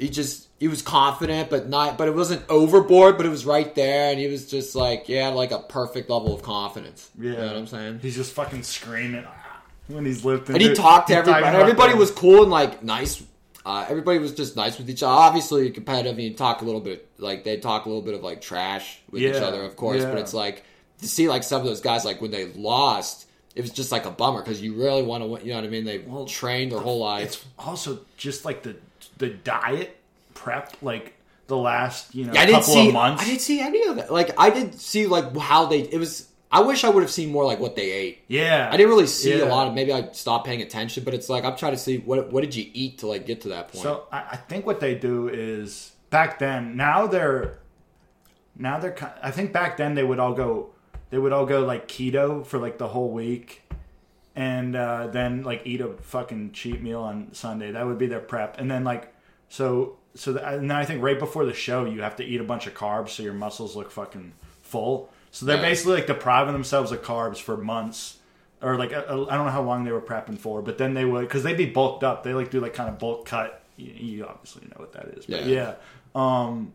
[0.00, 3.74] he just he was confident, but not but it wasn't overboard, but it was right
[3.74, 7.10] there, and he was just like yeah, like a perfect level of confidence.
[7.18, 7.30] Yeah.
[7.30, 7.98] you know what I'm saying.
[8.02, 10.54] He's just fucking screaming "Ah," when he's lifting.
[10.54, 11.56] And he Dude, talked to everybody.
[11.56, 13.24] Everybody was cool and like nice.
[13.64, 15.12] Uh, everybody was just nice with each other.
[15.12, 16.12] Obviously competitive.
[16.12, 19.00] And you talk a little bit like they talk a little bit of like trash
[19.10, 20.04] with each other, of course.
[20.04, 20.64] But it's like
[20.98, 24.04] to see like some of those guys like when they lost, it was just like
[24.04, 25.46] a bummer because you really want to.
[25.46, 25.84] You know what I mean?
[25.86, 27.24] They trained their whole life.
[27.24, 28.76] It's also just like the
[29.16, 29.99] the diet
[30.40, 31.14] prep, like
[31.46, 32.88] the last you know I didn't couple see.
[32.88, 33.22] of months.
[33.22, 34.12] I didn't see any of that.
[34.12, 35.80] Like I did see like how they.
[35.80, 36.26] It was.
[36.52, 38.24] I wish I would have seen more like what they ate.
[38.26, 39.44] yeah, I didn't really see Yeah.
[39.44, 39.74] a lot of.
[39.74, 42.54] Maybe I stopped paying attention, but it's like I'm trying to see what what did
[42.56, 43.82] you eat to like get to that point.
[43.84, 46.76] So I, I think what they do is back then.
[46.76, 47.58] Now they're
[48.56, 48.96] now they're.
[49.22, 50.70] I think back then they would all go.
[51.10, 53.62] They would all go like keto for like the whole week,
[54.34, 57.70] and uh, then like eat a fucking cheat meal on Sunday.
[57.72, 59.14] That would be their prep, and then like
[59.48, 60.32] so so.
[60.32, 62.66] The, and then I think right before the show you have to eat a bunch
[62.66, 65.10] of carbs so your muscles look fucking full.
[65.30, 65.62] So they're Yeah.
[65.62, 68.18] basically like depriving themselves of carbs for months
[68.62, 71.04] or like I I don't know how long they were prepping for, but then they
[71.04, 72.22] would because they'd be bulked up.
[72.24, 73.62] They like do like kind of bulk cut.
[73.76, 75.74] You, you obviously know what that is, but Yeah.
[75.74, 75.74] yeah.
[76.14, 76.72] Um,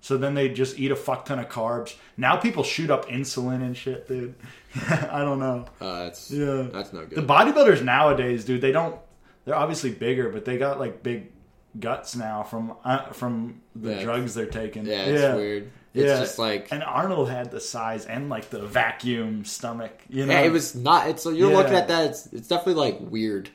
[0.00, 1.94] so then they just eat a fuck ton of carbs.
[2.16, 4.34] Now people shoot up insulin and shit, dude.
[4.88, 5.66] I don't know.
[5.80, 7.18] uh, that's Yeah, that's no good.
[7.18, 8.96] The bodybuilders nowadays, dude, they don't.
[9.44, 11.30] They're obviously bigger, but they got like big
[11.78, 14.02] guts now from uh, from the Yeah.
[14.02, 14.86] drugs they're taking.
[14.86, 15.70] Yeah, it's weird.
[15.94, 19.92] It's yeah, just like and Arnold had the size and like the vacuum stomach.
[20.08, 21.08] You know, yeah, it was not.
[21.08, 21.56] It's you're Yeah.
[21.56, 22.10] looking at that.
[22.10, 23.48] It's it's definitely like weird.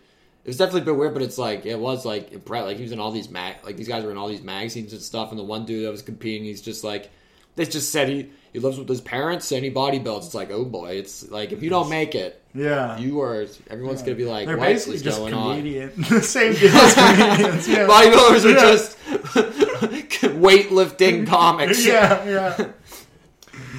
[0.43, 2.83] It was definitely a bit weird, but it's like it was like impre- like he
[2.83, 5.29] was in all these mag like these guys were in all these magazines and stuff.
[5.31, 7.09] And the one dude that was competing, he's just like
[7.55, 10.25] they just said he he lives with his parents and he bodybuilds.
[10.25, 12.97] It's like oh boy, it's like if you don't make it, yeah.
[12.99, 15.57] you are everyone's gonna be like They're what basically just going on?
[15.57, 16.09] comedians.
[16.09, 17.67] the same deal as comedians.
[17.67, 17.87] Yeah.
[17.87, 18.97] Bodybuilders are just
[20.39, 21.85] weightlifting comics.
[21.85, 22.71] yeah, yeah.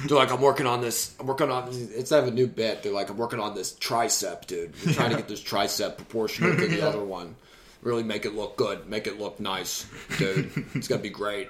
[0.07, 1.15] They're like, I'm working on this.
[1.19, 1.69] I'm working on.
[1.71, 2.83] It's have a new bit.
[2.83, 4.73] They're like, I'm working on this tricep, dude.
[4.85, 7.35] We're trying to get this tricep proportional to the other one.
[7.81, 8.87] Really make it look good.
[8.87, 10.51] Make it look nice, dude.
[10.75, 11.49] It's gonna be great.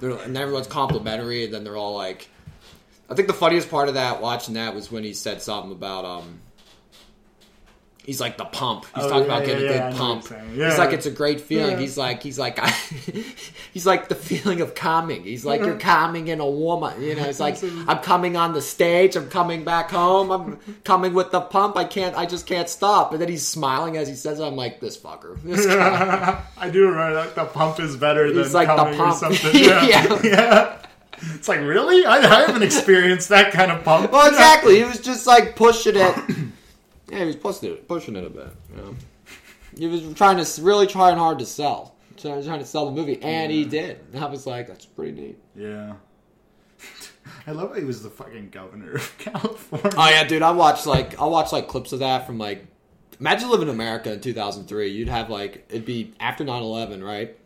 [0.00, 2.28] They're, and everyone's complimentary, and then they're all like,
[3.12, 6.04] I think the funniest part of that, watching that, was when he said something about
[6.04, 6.40] um.
[8.04, 8.84] He's like the pump.
[8.96, 10.50] He's Oh, talking yeah, about getting yeah, a good what pump.
[10.56, 11.70] He's like it's a great feeling.
[11.74, 11.78] Yeah.
[11.78, 12.58] He's like he's like
[13.72, 15.22] he's like the feeling of calming.
[15.22, 17.00] He's like you're calming in a woman.
[17.00, 19.14] You know, it's like I'm coming on the stage.
[19.14, 20.32] I'm coming back home.
[20.32, 21.76] I'm coming with the pump.
[21.76, 22.16] I can't.
[22.18, 23.12] I just can't stop.
[23.12, 24.44] And then he's smiling as he says, it.
[24.44, 25.64] "I'm like this fucker." This.
[25.68, 29.16] I do remember that the pump is better than He's like the coming or pump.
[29.16, 29.54] something.
[29.54, 30.76] Yeah.
[31.22, 31.28] Yeah.
[31.28, 31.34] yeah.
[31.34, 32.04] It's like really?
[32.04, 34.12] I, I haven't experienced that kind of pump.
[34.12, 34.78] Well, exactly.
[34.78, 36.16] He was just like pushing it.
[37.10, 38.48] Yeah, he was pushing it, pushing it a bit.
[38.70, 38.96] You know?
[39.76, 43.20] He was trying to really trying hard to sell, trying, trying to sell the movie,
[43.22, 44.00] and he did.
[44.14, 45.38] And I was like, that's pretty neat.
[45.54, 45.92] Yeah.
[47.46, 49.90] I love how he was the fucking governor of California.
[49.94, 50.40] Oh yeah, dude.
[50.40, 52.66] I watched like I watched like clips of that from like.
[53.20, 54.88] Imagine living in America in 2003.
[54.88, 57.36] You'd have like it'd be after 9/11, right?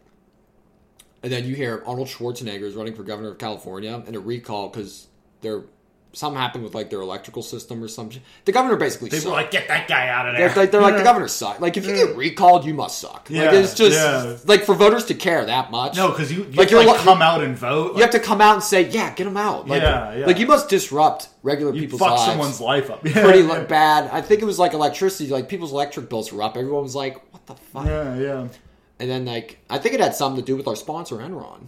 [1.22, 4.68] And then you hear Arnold Schwarzenegger is running for governor of California and a recall
[4.68, 5.08] because
[5.40, 5.62] there
[6.12, 8.22] something happened with like their electrical system or something.
[8.46, 9.30] The governor basically People sucked.
[9.32, 10.56] were like, get that guy out of They're, there.
[10.56, 11.04] like, they're like the Yeah.
[11.04, 11.60] governor suck.
[11.60, 12.16] Like if you get mm.
[12.16, 13.28] recalled, you must suck.
[13.28, 14.36] Yeah, like it's just yeah.
[14.46, 15.94] like for voters to care that much.
[15.96, 17.96] No, because you, you Like, like you're like, come out and vote.
[17.96, 20.26] you have to come out and say, "Yeah, get him out." Like, Yeah, yeah.
[20.26, 22.24] like you must disrupt regular you people's fuck lives.
[22.24, 23.00] someone's life up.
[23.02, 23.58] Pretty yeah.
[23.58, 24.08] li- bad.
[24.10, 25.28] I think it was like electricity.
[25.28, 26.56] Like people's electric bills were up.
[26.56, 28.48] Everyone was like, "What the fuck?" Yeah, yeah.
[28.98, 31.66] And then like I think it had something to do with our sponsor Enron.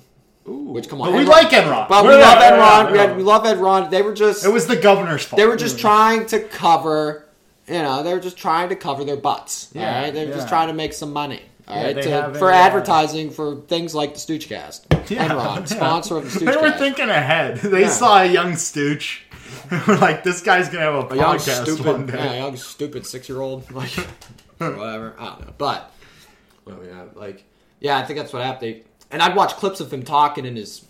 [0.49, 1.89] Ooh, which come on, But we Enron- like Enron.
[1.89, 2.93] But we We're- love yeah, Enron.
[2.93, 3.91] We, had, we love Enron.
[3.91, 5.39] They were just It was the governor's fault.
[5.39, 7.25] they were just trying to cover.
[7.67, 9.69] You know, they were just trying to cover their butts.
[9.75, 10.37] Yeah, all right, they were yeah.
[10.37, 11.43] just trying to make some money.
[11.69, 14.87] All Yeah, right, to- for uh, advertising for things like the Stoochcast.
[15.11, 15.65] Yeah, Enron, yeah.
[15.77, 16.55] sponsor of the Stoochcast.
[16.55, 17.59] They were thinking ahead.
[17.63, 17.89] They Yeah.
[17.91, 19.25] saw a young stooge
[19.87, 22.15] We're like, this guy's gonna have a a young podcast stupid, one day.
[22.17, 23.97] yeah, young stupid six year old, like
[24.61, 25.15] or whatever.
[25.19, 25.93] I don't know, but
[26.69, 27.45] well, yeah, like
[27.81, 28.83] yeah, I think that's what happened.
[29.11, 30.85] And I'd watch clips of him talking in his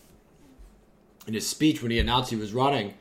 [1.27, 2.95] in his speech when he announced he was running.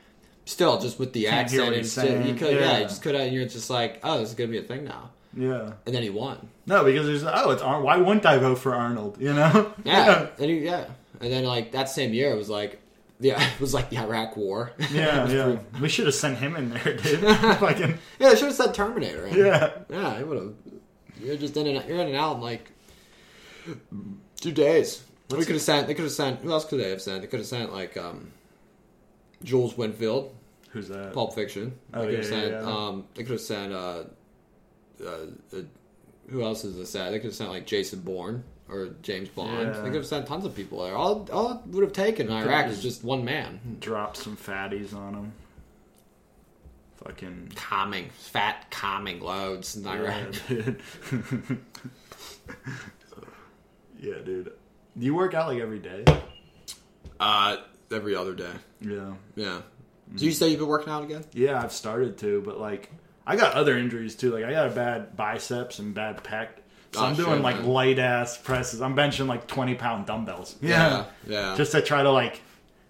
[0.45, 2.71] Still, just with the Can't hear accent, what and he's you could, yeah.
[2.71, 2.77] Yeah.
[2.79, 3.33] you just could have.
[3.33, 5.09] You're just like, oh, this is gonna be a thing now.
[5.35, 5.73] Yeah.
[5.85, 6.47] And then he won.
[6.65, 9.17] No, because there's oh, it's Ar- why wouldn't I vote for Arnold?
[9.19, 9.73] You know?
[9.83, 10.85] Yeah, and he, yeah,
[11.19, 12.79] and then like that same year, it was like,
[13.19, 14.71] yeah, it was like the Iraq War.
[14.91, 15.43] Yeah, yeah.
[15.43, 17.19] pretty- We should have sent him in there, dude.
[17.19, 18.29] Fucking yeah.
[18.29, 19.25] They should have said Terminator.
[19.27, 19.35] in.
[19.37, 19.71] yeah.
[19.89, 20.53] Yeah, it would have.
[21.21, 22.71] You're just in and you're in and out in like
[24.39, 25.03] two days.
[25.29, 25.87] we could have sent.
[25.87, 26.41] They could have sent.
[26.41, 27.21] Who else could they have sent?
[27.21, 28.31] They could have sent like um,
[29.43, 30.33] Jules Winfield,
[30.71, 31.13] Who's that?
[31.13, 31.77] Pulp Fiction.
[31.91, 32.51] They Oh, could have yeah, sent.
[32.51, 32.67] yeah, yeah.
[32.87, 33.73] Um, they could have sent.
[33.73, 34.03] Uh,
[35.03, 35.07] uh,
[35.53, 35.61] uh,
[36.29, 37.11] who else is this at?
[37.11, 39.67] They could have sent like Jason Bourne or James Bond.
[39.67, 39.71] Yeah.
[39.79, 40.95] They could have sent tons of people there.
[40.95, 43.77] All all it would have taken in Iraq is just one man.
[43.79, 45.31] Drop some fatties on him.
[47.07, 50.33] Fucking Calming, fat, calming loads Iraq.
[50.49, 50.81] yeah, dude.
[53.99, 54.51] yeah, dude.
[54.97, 56.03] Do you work out like every day?
[57.19, 57.57] Uh,
[57.91, 58.51] every other day.
[58.81, 59.13] Yeah.
[59.35, 59.61] Yeah.
[60.15, 61.23] Do you say you've been working out again?
[61.33, 62.91] Yeah, I've started to, but like
[63.25, 64.31] I got other injuries too.
[64.33, 66.49] Like I got a bad biceps and bad pec.
[66.93, 67.67] So Oh, I'm doing shit, like man.
[67.67, 68.81] light ass presses.
[68.81, 70.55] I'm benching like 20 pound dumbbells.
[70.61, 71.55] Yeah, yeah.
[71.55, 72.41] Just to try to like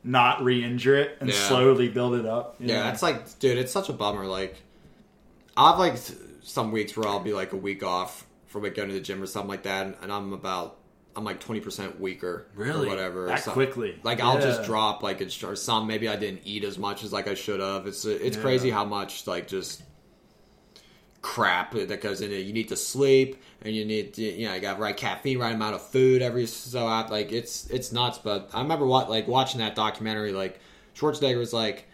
[0.08, 1.36] not re-injure it and Yeah.
[1.36, 2.56] slowly build it up.
[2.60, 2.90] Yeah, know?
[2.90, 4.26] it's like, dude, it's such a bummer.
[4.26, 4.56] Like,
[5.56, 5.98] I'll have like
[6.42, 9.22] some weeks where I'll be like a week off from like going to the gym
[9.22, 10.78] or something like that, and, and I'm about,
[11.16, 12.86] I'm like twenty percent weaker, Really?
[12.86, 14.00] or whatever, or That some- quickly?
[14.04, 17.28] Like, I'll just drop like or some maybe I didn't eat as much as like
[17.28, 17.86] I should have.
[17.88, 18.42] It's it's Yeah.
[18.44, 19.82] crazy how much like just
[21.22, 22.46] crap that goes in it.
[22.46, 25.54] You need to sleep, and you need to, you know you got right caffeine, right
[25.54, 27.12] amount of food every so often.
[27.12, 28.18] Like it's it's nuts.
[28.18, 30.32] But I remember what like watching that documentary.
[30.32, 30.60] Like
[30.96, 31.88] Schwarzenegger was like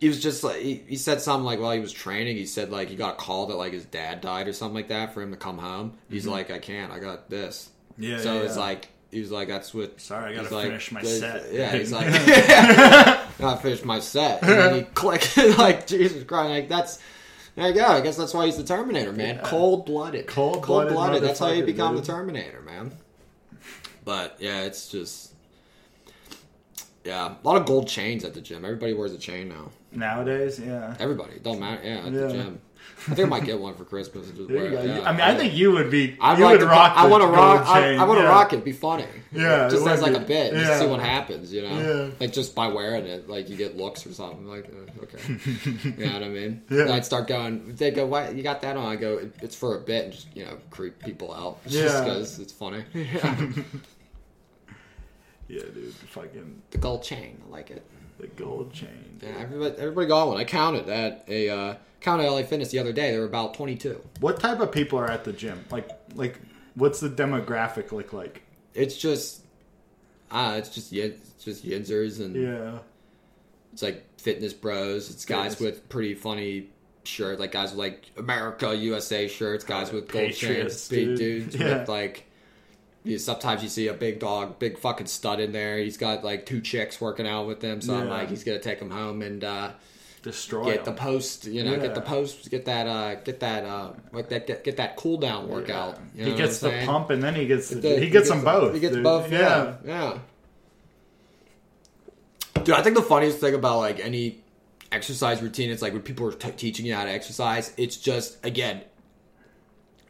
[0.00, 2.70] he was just like he, he said something like while he was training he said
[2.70, 5.22] like he got a call that like his dad died or something like that for
[5.22, 8.02] him to come home he's like i can't i got this Mm-hmm.
[8.04, 8.62] Yeah, so yeah, it's yeah.
[8.62, 11.52] like he was like that's what Sorry, I gotta like, finish my set.
[11.52, 16.48] yeah he's like i gotta finish my set and then he clicked like jesus christ
[16.50, 16.98] like that's
[17.56, 20.62] there you go i guess that's why he's the terminator man cold-blooded Cold-blooded
[20.94, 22.04] cold-blooded that's how you become dude.
[22.04, 22.92] the terminator man
[24.04, 25.32] but yeah it's just
[27.04, 30.58] yeah a lot of gold chains at the gym everybody wears a chain now nowadays.
[30.58, 30.96] Yeah.
[30.98, 31.82] Everybody, don't matter.
[31.84, 32.20] Yeah, at Yeah.
[32.20, 32.60] the gym.
[33.08, 34.72] I think I might get one for Christmas and just wear it.
[34.86, 36.10] Yeah, I mean, I think you would be.
[36.10, 36.92] You like would to rock.
[36.96, 37.66] I want to rock.
[37.66, 38.30] I, I want to yeah.
[38.30, 38.64] rock it.
[38.64, 39.06] Be funny.
[39.32, 40.18] Yeah, just as like be.
[40.18, 40.78] a bit, just Yeah.
[40.80, 41.52] see what happens.
[41.52, 42.10] You know, Yeah.
[42.20, 44.46] like just by wearing it, like you get looks or something.
[44.46, 45.18] Like, uh, okay,
[45.98, 46.62] you know what I mean?
[46.70, 46.82] Yeah.
[46.82, 47.74] And I'd start going.
[47.74, 50.12] They go, "Why you got that on?" I go, "It- "It's for a bit, and
[50.12, 52.04] just you know, creep people out, just Yeah.
[52.04, 53.46] because it's funny." Yeah.
[55.48, 55.92] Yeah, dude.
[55.94, 57.84] Fucking the gold chain, I like it.
[58.18, 59.18] the gold chain.
[59.22, 60.36] Yeah, everybody, everybody got one.
[60.38, 63.10] I counted at a uh, counted LA Fitness the other day.
[63.12, 64.00] There were about twenty two.
[64.20, 65.64] What type of people are at the gym?
[65.70, 66.38] Like, like,
[66.74, 68.42] what's the demographic look like?
[68.74, 69.42] It's just,
[70.30, 72.78] ah, it's just it's just yinzers and Yeah.
[73.72, 75.10] it's like fitness bros.
[75.10, 75.60] It's guys Fitness.
[75.76, 76.68] with pretty funny
[77.04, 81.80] shirts, like guys with like America USA shirts, guys with gold chains, big dudes Yeah.
[81.80, 82.26] with like.
[83.04, 85.78] You, sometimes you see a big dog, big fucking stud in there.
[85.78, 88.78] He's got like two chicks working out with him, so I'm like, he's gonna take
[88.78, 89.70] him home and uh,
[90.22, 91.46] Destroy get the post.
[91.46, 91.78] You know, Yeah.
[91.78, 95.16] get the post, get that, uh, get that, uh, like that, get, get that cool
[95.18, 95.98] down workout.
[96.14, 96.86] You know he gets the saying?
[96.86, 98.72] pump and then he gets the, The- he gets them both.
[98.72, 99.02] He gets dude.
[99.02, 99.30] both.
[99.32, 99.74] Yeah.
[99.84, 100.18] yeah,
[102.64, 104.38] Dude, I think the funniest thing about like any
[104.92, 107.72] exercise routine is like when people are t- teaching you how to exercise.
[107.76, 108.82] It's just again,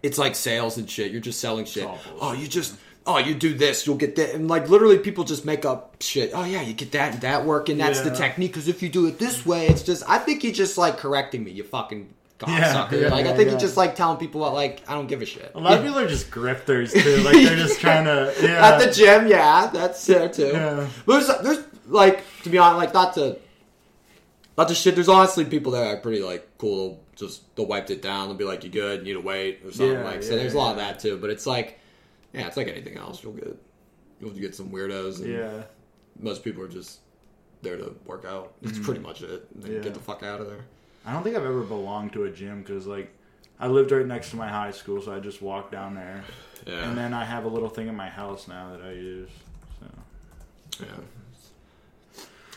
[0.02, 1.10] it's like sales and shit.
[1.12, 1.88] You're just selling shit.
[2.20, 2.74] Oh, you just.
[3.04, 6.30] Oh, you do this, you'll get that, and like literally, people just make up shit.
[6.34, 8.52] Oh yeah, you get that and that work, and that's the technique.
[8.52, 10.04] Because if you do it this way, it's just.
[10.08, 12.14] I think you're just like correcting me, you fucking
[12.46, 13.00] Yeah, cocksucker.
[13.02, 13.50] yeah, like I think yeah.
[13.52, 15.50] you're just like telling people what like I don't give a shit.
[15.54, 17.22] A lot of people are just grifters too.
[17.24, 18.32] Like they're just trying to.
[18.40, 18.68] Yeah.
[18.68, 20.50] At the gym, yeah, that's there too.
[20.52, 20.86] Yeah.
[21.06, 23.36] There's, there's like to be honest, like not to,
[24.56, 24.94] not to shit.
[24.94, 26.88] There's honestly people that are pretty like cool.
[26.88, 28.28] They'll just they'll wipe it down.
[28.28, 29.00] They'll be like, "You good?
[29.00, 30.30] You need to wait or something." Yeah, like so.
[30.30, 31.18] yeah, There's a lot of that too.
[31.18, 31.78] But it's like,
[32.32, 33.22] yeah, it's like anything else.
[33.22, 33.56] You'll get
[34.20, 35.20] you'll get some weirdos.
[35.20, 35.62] And yeah.
[36.18, 37.00] Most people are just
[37.62, 38.54] there to work out.
[38.62, 39.48] That's pretty much it.
[39.54, 39.74] And Mm-hmm.
[39.74, 39.80] Yeah.
[39.80, 40.64] Get the fuck out of there.
[41.04, 43.12] I don't think I've ever belonged to a gym because like
[43.58, 46.24] I lived right next to my high school, so I just walked down there.
[46.66, 46.88] Yeah.
[46.88, 49.30] And then I have a little thing in my house now that I use.
[49.80, 50.84] So.
[50.84, 50.96] yeah.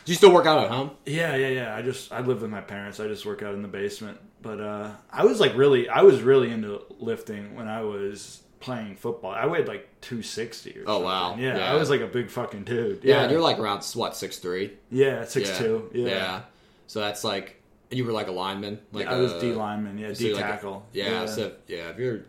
[0.06, 0.92] Do you still work out at home?
[1.08, 1.76] Yeah, yeah, yeah.
[1.76, 3.00] I just I live with my parents.
[3.00, 4.20] I just work out in the basement.
[4.42, 8.96] But uh, I was like really I was really into lifting when I was playing
[8.96, 9.32] football.
[9.32, 11.30] I weighed like 260 or Oh, wow.
[11.30, 11.46] something.
[11.46, 11.72] Yeah, Yeah.
[11.72, 13.04] I was like a big fucking dude.
[13.04, 13.22] Yeah, Yeah.
[13.24, 14.74] and you're like around what six three.
[14.92, 15.58] yeah, six yeah.
[15.58, 15.90] two.
[15.94, 16.08] Yeah.
[16.08, 16.42] yeah.
[16.88, 18.80] So that's like, and you were like a lineman.
[18.92, 20.86] Like I was uh, D lineman, yeah, so D you're like a- tackle.
[20.94, 22.22] yeah, so yeah, if you're,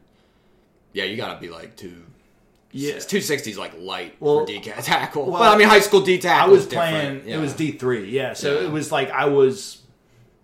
[0.93, 2.03] yeah, you gotta be like two.
[2.73, 2.99] yeah.
[2.99, 5.25] two sixty is like light Well- for D ca- tackle.
[5.25, 6.49] well, Well, I mean, high school D I tackle.
[6.51, 6.91] I was is different.
[7.23, 7.29] playing.
[7.29, 7.37] Yeah.
[7.39, 8.35] It was D three, yeah.
[8.35, 8.67] So Yeah.
[8.67, 9.79] it was like I was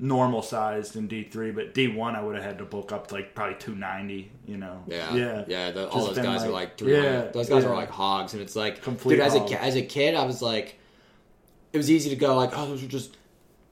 [0.02, 3.06] normal sized in D three, but D one I would have had to bulk up
[3.06, 4.32] to like probably two ninety.
[4.46, 4.82] You know.
[4.88, 5.70] Yeah, yeah, yeah.
[5.70, 7.12] The, all those been guys are like- like three hundred.
[7.12, 7.70] yeah, those guys yeah.
[7.70, 9.24] are like hogs, and it's like, Complete dude.
[9.24, 10.78] As a as a kid, I was like,
[11.72, 13.16] it was easy to go like, oh, those are just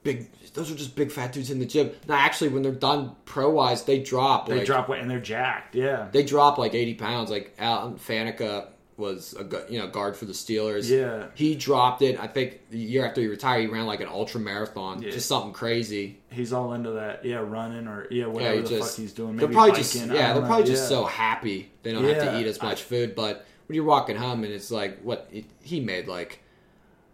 [0.03, 0.27] big.
[0.53, 1.91] Those are just big fat dudes in the gym.
[2.07, 4.47] Now, actually, when they're done pro wise, they drop.
[4.47, 5.75] They like, drop weight and they're jacked.
[5.75, 6.07] Yeah.
[6.11, 7.29] They drop like eighty pounds.
[7.29, 8.67] Like Alan Faneca
[9.01, 10.89] was a you know guard for the Steelers.
[10.89, 11.25] Yeah.
[11.35, 12.17] he dropped it.
[12.17, 15.09] I think the year after he retired, he ran like an ultra marathon, Yeah.
[15.11, 16.19] just something crazy.
[16.29, 17.25] he's all into that.
[17.25, 19.35] Yeah, running or yeah, whatever he the just- fuck he's doing.
[19.35, 20.47] They're probably biking, just yeah, they're know.
[20.47, 20.97] probably just Yeah.
[20.99, 23.15] so happy they don't have to eat as much food.
[23.15, 26.39] But when you're walking home and it's like what he- he made like,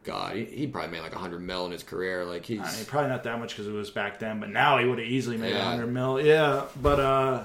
[0.03, 2.23] God, he, he probably made like hundred mil in his career.
[2.25, 4.77] Like he's I mean, probably not that much because it was back then, but now
[4.77, 5.69] he would have easily made a Yeah.
[5.71, 6.21] hundred mil.
[6.21, 7.43] Yeah, but uh,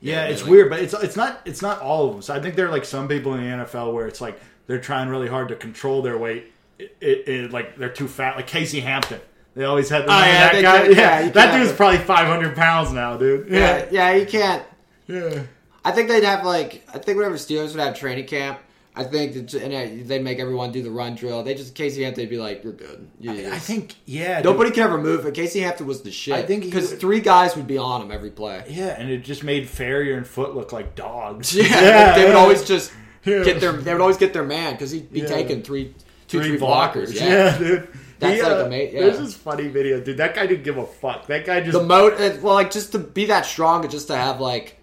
[0.00, 2.22] yeah, Yeah, it's like- weird, but it's it's not it's not all of them.
[2.22, 4.80] So I think there are like some people in the NFL where it's like they're
[4.80, 6.52] trying really hard to control their weight.
[6.78, 8.36] It, it, it- like they're too fat.
[8.36, 9.20] Like Casey Hampton,
[9.54, 10.84] they always had Oh, yeah, that guy.
[10.88, 13.48] yeah, yeah, that dude's probably five hundred pounds now, dude.
[13.50, 14.62] yeah, Yeah, yeah, you can't.
[15.06, 15.42] yeah.
[15.84, 18.58] I think they'd have like I think whenever Steelers would have training camp.
[18.98, 21.42] I think that, and uh, they'd make everyone do the run drill.
[21.44, 24.36] They just Casey Hampton would be like, "You're good." You I just- think yeah.
[24.42, 24.44] dude.
[24.52, 25.22] nobody can ever move.
[25.22, 26.34] But Casey Hampton was the shit.
[26.34, 28.64] I think because three guys would be on him every play.
[28.68, 31.54] Yeah, and it just made Farrior and Foote look like dogs.
[31.54, 32.36] Yeah, they would yeah.
[32.38, 32.92] always just
[33.24, 33.44] Yeah.
[33.44, 33.72] get their.
[33.72, 35.26] They would always get their man because he'd be Yeah.
[35.26, 35.94] taking three,
[36.26, 37.14] two, three three blockers.
[37.14, 37.88] Yeah, Yeah, dude.
[38.20, 39.00] That's He, like uh, a mate- yeah.
[39.02, 40.16] There's this funny video, dude.
[40.16, 41.28] That guy didn't give a fuck.
[41.28, 42.36] That guy just the motor.
[42.42, 44.74] Well, like just to be that strong and just to have like.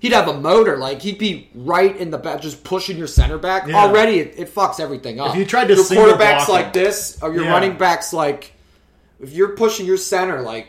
[0.00, 3.36] He'd have a motor, like he'd be right in the back, just pushing your center
[3.38, 3.66] back.
[3.66, 3.76] Yeah.
[3.76, 5.30] Already, it, it fucks everything up.
[5.30, 7.50] If you tried to your quarterback's block him- like this, or your Yeah.
[7.50, 8.52] running back's like,
[9.20, 10.68] if you're pushing your center like,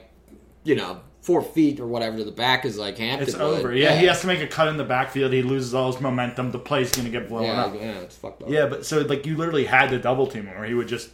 [0.63, 3.27] you know, four feet or whatever to the back is like Hampton.
[3.29, 3.43] it's would.
[3.59, 3.75] over.
[3.75, 5.31] Yeah, he has to make a cut in the backfield.
[5.31, 6.49] He loses all his momentum.
[6.51, 7.75] The play's gonna get blown Yeah, up.
[7.75, 8.49] yeah, it's fucked up.
[8.49, 11.09] Yeah, but so like you literally had to double team him, or he would just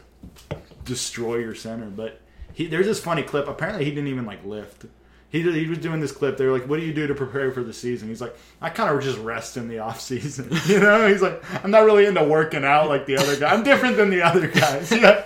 [0.85, 1.87] destroy your center.
[1.87, 2.21] But
[2.53, 3.47] he there's this funny clip.
[3.49, 4.85] Apparently, he didn't even like lift.
[5.35, 6.37] He, did- he was doing this clip.
[6.37, 8.69] They were like, "What do you do to prepare for the season?" He's like, "I
[8.69, 12.05] kind of just rest in the off season." You know, he's like, "I'm not really
[12.05, 13.53] into working out like the other guy.
[13.53, 15.25] I'm different than the other guys." Yeah.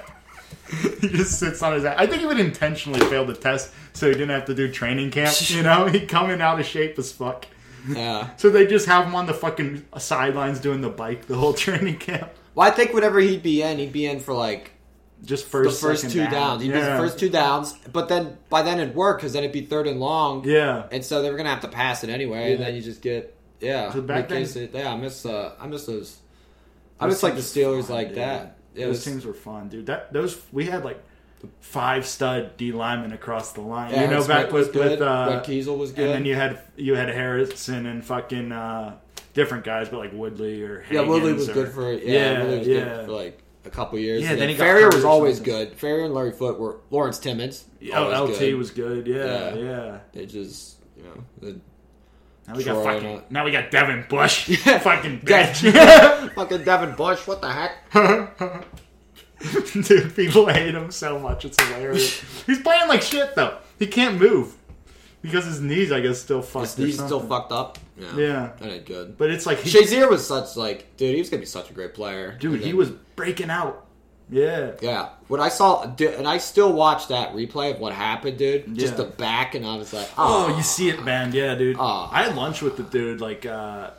[1.02, 1.96] He just sits on his ass.
[1.98, 5.10] I think he would intentionally fail the test so he didn't have to do training
[5.10, 5.36] camp.
[5.50, 7.48] You know, he'd come in out of shape as fuck.
[7.88, 8.36] yeah.
[8.38, 11.98] So they just have him on the fucking sidelines doing the bike the whole training
[11.98, 12.30] camp.
[12.54, 14.72] Well, I think whenever he'd be in, he'd be in for like
[15.26, 16.32] Just the first, first two down.
[16.32, 16.62] downs.
[16.64, 16.96] He'd Yeah.
[16.96, 19.86] the first two downs, but then by then it'd work because then it'd be third
[19.88, 20.44] and long.
[20.46, 20.84] Yeah.
[20.92, 22.54] and so they were gonna have to pass it anyway.
[22.54, 23.92] And then you just get yeah.
[23.92, 26.18] So back then- it- yeah, I miss uh, I miss those.
[27.00, 28.18] I Those miss like the Steelers fun, like dude.
[28.18, 28.56] that.
[28.76, 29.88] It those was, teams were fun, dude.
[29.88, 31.02] That those we had like
[31.62, 33.92] five stud D linemen across the line.
[33.94, 36.06] yeah, you know, back with with uh, Keisel was good.
[36.06, 38.96] and then you had you had Harrison and fucking uh,
[39.34, 42.00] different guys, but like Woodley or yeah, Woodley was Higgins good for yeah,
[42.34, 42.84] yeah, Woodley was yeah.
[42.84, 44.24] good for like a couple years.
[44.24, 45.54] Yeah, then he got Farrior was always something.
[45.54, 45.78] good.
[45.78, 47.66] Farrior and Larry Foote were Lawrence Timmons.
[47.94, 48.56] Oh, LT good.
[48.56, 49.08] was good.
[49.08, 49.56] Yeah, Yeah.
[49.56, 49.98] yeah.
[50.14, 51.60] They just you know the
[52.48, 53.18] Now we Troy got fucking.
[53.18, 54.50] uh, Now we got Devin Bush.
[54.66, 54.80] Yeah.
[54.80, 56.32] fucking bitch.
[56.36, 57.26] fucking Devin Bush.
[57.28, 58.52] What the heck?
[59.74, 61.46] Dude, people hate him so much.
[61.46, 62.22] It's hilarious.
[62.46, 63.58] He's playing like shit though.
[63.78, 64.56] He can't move
[65.22, 66.76] because his knees, I guess, still fucked.
[66.76, 67.78] His knees still fucked up.
[68.00, 68.50] Yeah, Yeah.
[68.60, 69.18] that ain't good.
[69.18, 71.74] But it's like he, Shazier was such like, dude, he was gonna be such a
[71.74, 72.38] great player.
[72.40, 73.86] dude, And he was breaking out.
[74.32, 74.74] Yeah.
[74.80, 78.76] Yeah, What I saw, dude, and I still watch that replay of what happened, dude.
[78.76, 81.32] Just the back, and I was like, Oh, oh, you see it, man.
[81.34, 81.78] Yeah, dude.
[81.80, 82.10] Oh.
[82.12, 83.90] I had lunch with the dude like uh,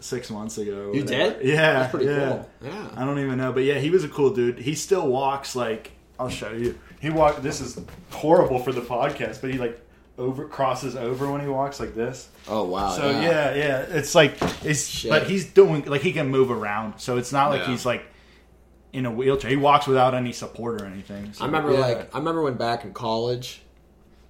[0.00, 0.92] six months ago.
[0.92, 1.44] You did?
[1.44, 1.74] Yeah.
[1.74, 2.28] That's pretty yeah.
[2.28, 2.50] cool.
[2.62, 2.88] Yeah.
[2.96, 4.58] I don't even know, but yeah, he was a cool dude.
[4.58, 6.76] He still walks like I'll show you.
[7.00, 7.42] He walked.
[7.44, 7.78] This is
[8.10, 9.80] horrible for the podcast, but he like
[10.18, 12.28] over crosses over when he walks like this.
[12.48, 12.90] Oh wow.
[12.90, 15.10] So yeah, yeah, it's like it's Shit.
[15.10, 17.68] but he's doing like he can move around, so it's not like Yeah.
[17.68, 18.04] he's like
[18.92, 19.50] in a wheelchair.
[19.50, 21.32] He walks without any support or anything.
[21.32, 21.78] So, I remember yeah.
[21.80, 23.62] like I remember when back in college,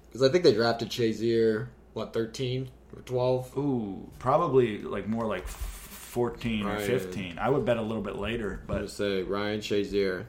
[0.07, 3.57] because I think they drafted Shazier what thirteen or twelve.
[3.57, 7.39] ooh, probably like more like fourteen or fifteen.
[7.39, 10.25] I would bet a little bit later, I would but say Ryan Shazier.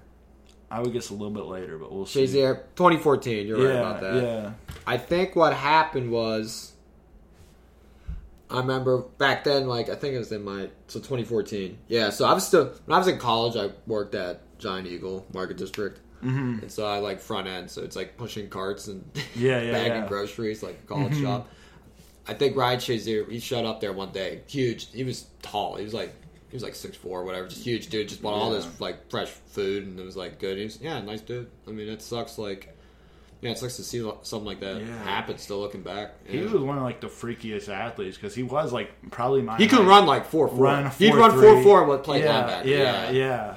[0.70, 1.78] I would guess a little bit later.
[1.78, 2.24] But we'll see.
[2.24, 3.46] Shazier, 2014.
[3.46, 4.22] You're yeah, right about that.
[4.22, 4.52] yeah,
[4.86, 6.72] I think what happened was,
[8.48, 11.78] I remember back then, like I think it was in my so 2014.
[11.88, 15.26] Yeah, so I was still when I was in college, I worked at Giant Eagle
[15.32, 16.60] Market District, mm-hmm.
[16.60, 19.04] and so I like front end, so it's like pushing carts and
[19.34, 19.98] Yeah, yeah, bagging yeah.
[20.00, 20.08] Mm-hmm.
[20.08, 21.48] groceries like a college shop.
[22.28, 24.92] I think Ryan Shazier he showed up there one day, huge.
[24.92, 25.76] He was tall.
[25.76, 26.14] He was like
[26.50, 28.08] he was like six four whatever, just huge dude.
[28.08, 28.58] Just bought all Yeah.
[28.58, 30.58] this like fresh food and it was like good.
[30.58, 31.48] He was yeah, nice dude.
[31.66, 32.76] I mean, it sucks like.
[33.42, 35.02] yeah, it sucks to see something like that Yeah.
[35.04, 35.38] happen.
[35.38, 36.44] Still looking back, He Yeah.
[36.50, 39.78] was one of like the freakiest athletes because he was like probably my He could
[39.78, 39.86] height.
[39.88, 40.58] run like four four.
[40.58, 41.40] run a He'd run 4-3.
[41.40, 42.64] four four and would play yeah, linebacker.
[42.66, 43.54] Yeah, yeah,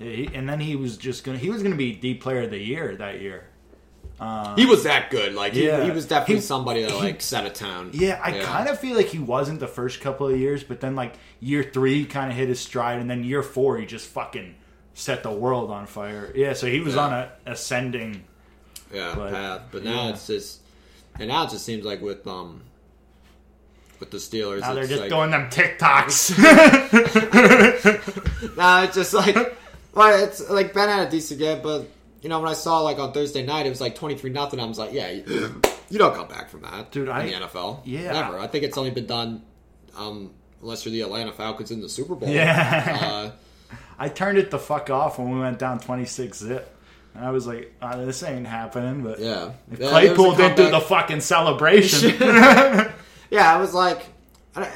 [0.00, 0.06] yeah.
[0.06, 2.58] he, and then he was just gonna he was gonna be the player of the
[2.58, 3.47] year that year.
[4.56, 5.34] He was that good.
[5.34, 5.84] Like he, Yeah.
[5.84, 7.90] he was definitely He- somebody that he- like set a tone.
[7.92, 10.96] Yeah, I kind of feel like he wasn't the first couple of years, but then
[10.96, 14.54] like year three kind of hit his stride, and then year four he just fucking
[14.94, 16.32] set the world on fire.
[16.34, 17.00] Yeah, so he was Yeah.
[17.02, 18.24] on a ascending.
[18.92, 19.60] yeah but, path.
[19.70, 20.10] But now yeah.
[20.10, 20.60] it's just,
[21.18, 22.62] and now it just seems like with um,
[24.00, 26.34] with the Steelers, Now they're just like, doing them TikToks.
[28.56, 29.56] Nah, it's just like,
[29.94, 31.88] well, it's like Ben had a decent game, but
[32.22, 34.60] you know when I saw like on Thursday night it was like twenty three nothing.
[34.60, 37.32] I was like, yeah, you, you don't come back from that, Dude, In I- the
[37.46, 38.12] NFL, yeah.
[38.12, 38.38] never.
[38.38, 39.42] I think it's only been done,
[39.96, 42.28] um, unless you're the Atlanta Falcons in the Super Bowl.
[42.28, 42.98] Yeah.
[43.70, 46.74] Uh, I turned it the fuck off when we went down twenty six zip,
[47.14, 49.52] and I was like, oh, "This ain't happening." But yeah.
[49.72, 52.16] if Yeah, Claypool it was a didn't do the fucking celebration,
[53.30, 54.06] Yeah, I was like,
[54.54, 54.72] and I,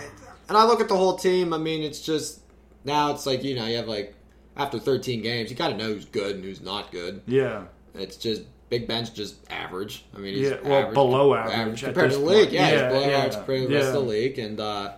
[0.48, 1.52] and I look at the whole team.
[1.54, 2.40] I mean, it's just
[2.84, 4.14] now it's like you know you have like
[4.56, 7.22] after 13 games, you kind of know who's good and who's not good.
[7.26, 10.04] yeah, It's just Big Ben's just average.
[10.14, 12.52] I mean, he's Yeah, well, average, below average at compared to this the league.
[12.52, 14.38] Yeah, Yeah, he's below yeah, average compared to the rest of the league.
[14.38, 14.92] And uh,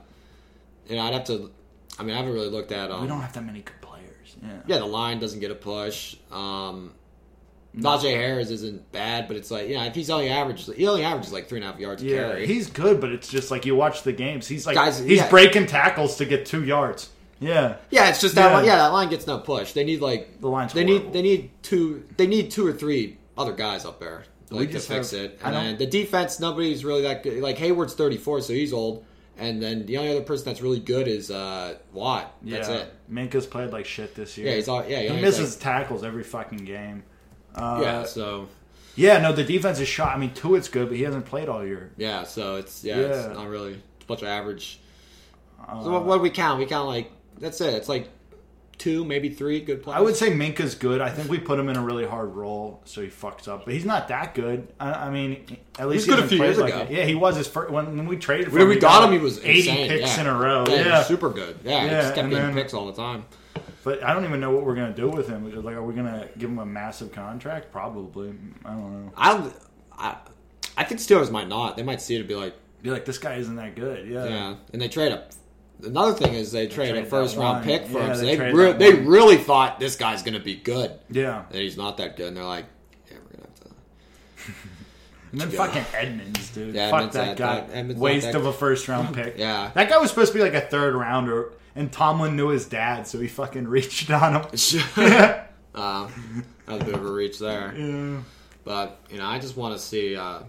[0.89, 1.51] you know, I'd have to.
[1.99, 2.91] I mean, I haven't really looked at.
[2.91, 4.37] Um, we don't have that many good players.
[4.43, 6.17] Yeah, yeah, the line doesn't get a push.
[6.31, 6.93] Um,
[7.77, 11.03] Najee Harris isn't bad, but it's like you know if he's only average, he only
[11.05, 12.47] averages like three and a half yards a Yeah, carry.
[12.47, 14.47] he's good, but it's just like you watch the games.
[14.47, 15.31] He's like Guys, he's yeah.
[15.31, 17.11] breaking tackles to get two yards.
[17.45, 18.57] Yeah, Yeah, it's just that Yeah.
[18.57, 18.65] line.
[18.65, 19.73] Yeah, that line gets no push.
[19.73, 21.05] They need like The line's They horrible.
[21.07, 22.05] need they need two.
[22.17, 25.41] They need two or three other guys up there like to fix have- it.
[25.43, 27.43] And then the defense, nobody's really that good.
[27.43, 29.05] Like Heyward's thirty four, so he's old.
[29.37, 32.33] And then the only other person that's really good is uh, Watt.
[32.43, 32.77] That's yeah.
[32.77, 32.93] it.
[33.13, 34.49] Minkah's played like shit this year.
[34.49, 34.85] Yeah, he's all.
[34.87, 37.03] Yeah, he only misses has, tackles every fucking game.
[37.57, 38.49] Uh, yeah, so
[38.95, 40.15] yeah, no, the defense is shot.
[40.15, 41.91] I mean, Tuitt's good, but he hasn't played all year.
[41.97, 43.07] yeah, so it's yeah, Yeah.
[43.07, 44.79] it's not really it's a bunch of average.
[45.67, 46.61] Uh, So what, what do we count?
[46.61, 47.75] We count like that's it.
[47.75, 48.09] It's like
[48.79, 49.99] two, maybe three good players.
[49.99, 51.01] I would say Minkah's good.
[51.01, 53.65] I think we put him in a really hard role, so he fucks up.
[53.65, 54.67] But he's not that good.
[54.81, 56.83] I, I mean, at least He was good a few years like ago.
[56.85, 56.91] it.
[56.91, 58.47] Yeah, he was his first when, when we traded.
[58.47, 59.89] For When him, we he got him, he was eighty insane.
[59.89, 60.21] picks yeah.
[60.23, 60.65] in a row.
[60.69, 61.59] Yeah, he Yeah, super good.
[61.65, 63.25] Yeah, he Yeah, just kept getting picks all the time.
[63.85, 65.45] but I don't even know what we're gonna do with him.
[65.65, 67.71] Like, are we gonna give him a massive contract?
[67.71, 68.35] Probably.
[68.65, 69.13] I don't know.
[69.17, 69.51] I,
[69.97, 70.17] I,
[70.77, 71.77] I think Steelers might not.
[71.77, 74.09] They might see it and be like, Be like, this guy isn't that good.
[74.09, 74.25] Yeah.
[74.27, 74.55] yeah.
[74.73, 75.31] And they trade up.
[75.85, 78.15] Another thing is they trade a first round pick for Yeah, him.
[78.17, 81.45] So they they re- they really thought this guy's going to be good, Yeah.
[81.51, 82.29] and he's not that good.
[82.29, 82.67] And they're like,
[83.11, 84.53] yeah, we're gonna have to.
[85.33, 85.57] And then Yeah.
[85.57, 86.75] fucking Edmunds, dude.
[86.75, 87.61] Yeah, Fuck Edmunds that guy.
[87.83, 89.37] that- Waste that- of a first round pick.
[89.39, 89.71] Yeah.
[89.75, 93.07] That guy was supposed to be like a third rounder, and Tomlin knew his dad,
[93.09, 94.43] so he fucking reached on him.
[95.75, 96.09] uh,
[96.67, 97.75] that was a bit of a reach there.
[97.77, 98.19] Yeah.
[98.65, 100.15] But you know, I just want to see.
[100.17, 100.41] Uh,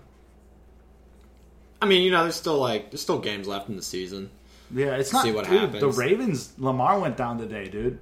[1.81, 4.29] I mean, you know, there's still like there's still games left in the season.
[4.73, 5.23] Yeah, it's not.
[5.23, 5.81] See what dude, happens.
[5.81, 7.99] The Ravens, Lamar went down today, dude.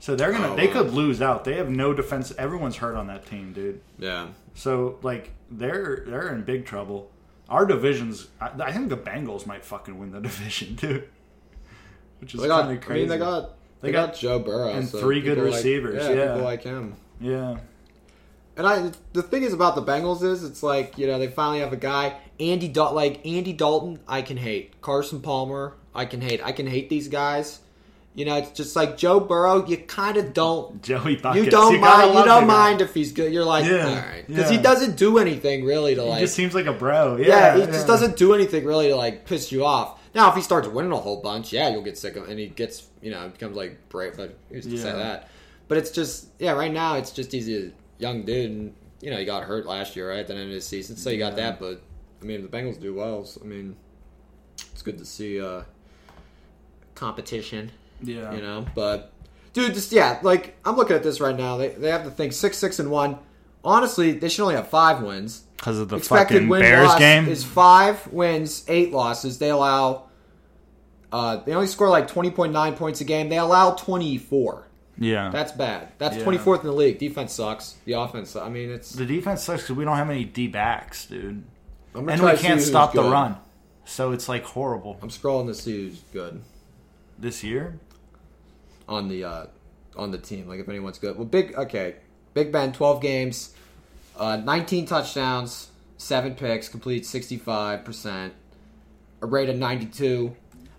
[0.00, 0.52] So they're gonna.
[0.52, 1.44] Oh, they could lose out.
[1.44, 2.32] They have no defense.
[2.38, 3.80] Everyone's hurt on that team, dude.
[3.98, 7.10] Yeah, So like they're they're in big trouble.
[7.48, 8.28] Our divisions.
[8.40, 11.08] I, I think the Bengals might fucking win the division, dude.
[12.20, 13.00] Which is kind I of crazy.
[13.02, 13.50] mean, they got.
[13.80, 16.26] They, They got, got- Joe Burrow and so three good people like- receivers, yeah, yeah.
[16.32, 16.94] people like him.
[17.20, 17.58] yeah.
[18.58, 21.60] And I, the thing is about the Bengals is, it's like you know they finally
[21.60, 24.00] have a guy, Andy Dal- like Andy Dalton.
[24.08, 25.74] I can hate Carson Palmer.
[25.96, 26.40] I can hate.
[26.44, 27.60] I can hate these guys.
[28.14, 29.66] You know, it's just like Joe Burrow.
[29.66, 30.82] You kind of don't.
[30.82, 31.44] Joey Buckets.
[31.44, 32.18] You don't gotta mind.
[32.18, 33.30] You don't mind if he's good.
[33.32, 34.56] You're like, Yeah, all right, because yeah.
[34.56, 36.20] he doesn't do anything really to He like.
[36.20, 37.16] just seems like a bro.
[37.16, 37.66] yeah, Yeah, he yeah.
[37.66, 40.00] just doesn't do anything really to like piss you off.
[40.14, 42.46] Now, if he starts winning a whole bunch, yeah, you'll get sick of, and he
[42.46, 44.16] gets, you know, becomes like brave.
[44.16, 45.28] But who's to say that?
[45.68, 49.18] But it's just, yeah, right now it's just he's a young dude, and you know
[49.18, 51.36] he got hurt last year, right at the end of the season, so you got
[51.36, 51.60] that.
[51.60, 51.82] But
[52.22, 53.26] I mean, the Bengals do well.
[53.26, 53.76] So, I mean,
[54.72, 55.64] it's good to see uh
[56.96, 57.70] competition,
[58.02, 58.32] Yeah.
[58.34, 58.66] you know.
[58.74, 59.12] But
[59.52, 61.56] dude, just yeah, like I'm looking at this right now.
[61.56, 63.18] They they have to think six, six, and one.
[63.64, 65.42] Honestly, they should only have five wins.
[65.56, 67.28] Because of the expected fucking win Bears loss game.
[67.28, 69.38] is five wins, eight losses.
[69.38, 70.04] They allow.
[71.12, 73.28] Uh, they only score like twenty point nine points a game.
[73.28, 74.66] They allow twenty four.
[74.98, 75.30] yeah.
[75.30, 75.88] That's bad.
[75.98, 76.22] That's Yeah.
[76.24, 76.98] twenty fourth in the league.
[76.98, 77.76] Defense sucks.
[77.84, 78.36] The offense.
[78.36, 78.92] I mean, it's.
[78.92, 81.44] the defense sucks because we don't have any D backs, dude.
[81.94, 83.10] I'm And we can't stop the good.
[83.12, 83.36] run.
[83.86, 84.98] So it's like horrible.
[85.00, 86.42] I'm scrolling to see who's good
[87.18, 87.80] This year?
[88.88, 89.46] on the uh,
[89.96, 90.48] on the team.
[90.48, 91.16] Like if anyone's good.
[91.16, 91.54] Well, big.
[91.54, 91.96] Okay,
[92.34, 93.54] Big Ben, twelve games,
[94.16, 98.34] uh, nineteen touchdowns, seven picks, complete sixty five percent,
[99.22, 100.36] a rate of ninety two.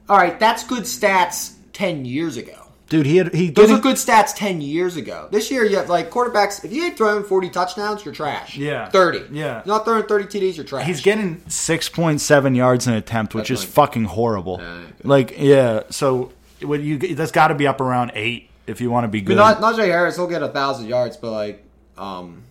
[0.09, 2.66] All right, that's good stats ten years ago.
[2.89, 5.27] Dude, he had he Those are good stats ten years ago.
[5.31, 6.63] This year, you have like quarterbacks.
[6.63, 8.57] If you ain't throwing forty touchdowns, you're trash.
[8.57, 8.89] Yeah.
[8.89, 9.19] thirty.
[9.31, 9.61] Yeah.
[9.65, 10.85] you're not throwing thirty TDs, you're trash.
[10.87, 14.57] He's getting six point seven yards an attempt, which That's is like- fucking horrible.
[14.61, 15.05] Yeah, good.
[15.05, 15.83] like, yeah.
[15.89, 16.31] So,
[16.61, 19.21] what you that's got to be up around eight if you want to be I
[19.21, 19.29] good.
[19.29, 20.15] mean, not Najee Harris.
[20.15, 21.63] He'll get a thousand yards, but like,
[21.97, 22.43] um,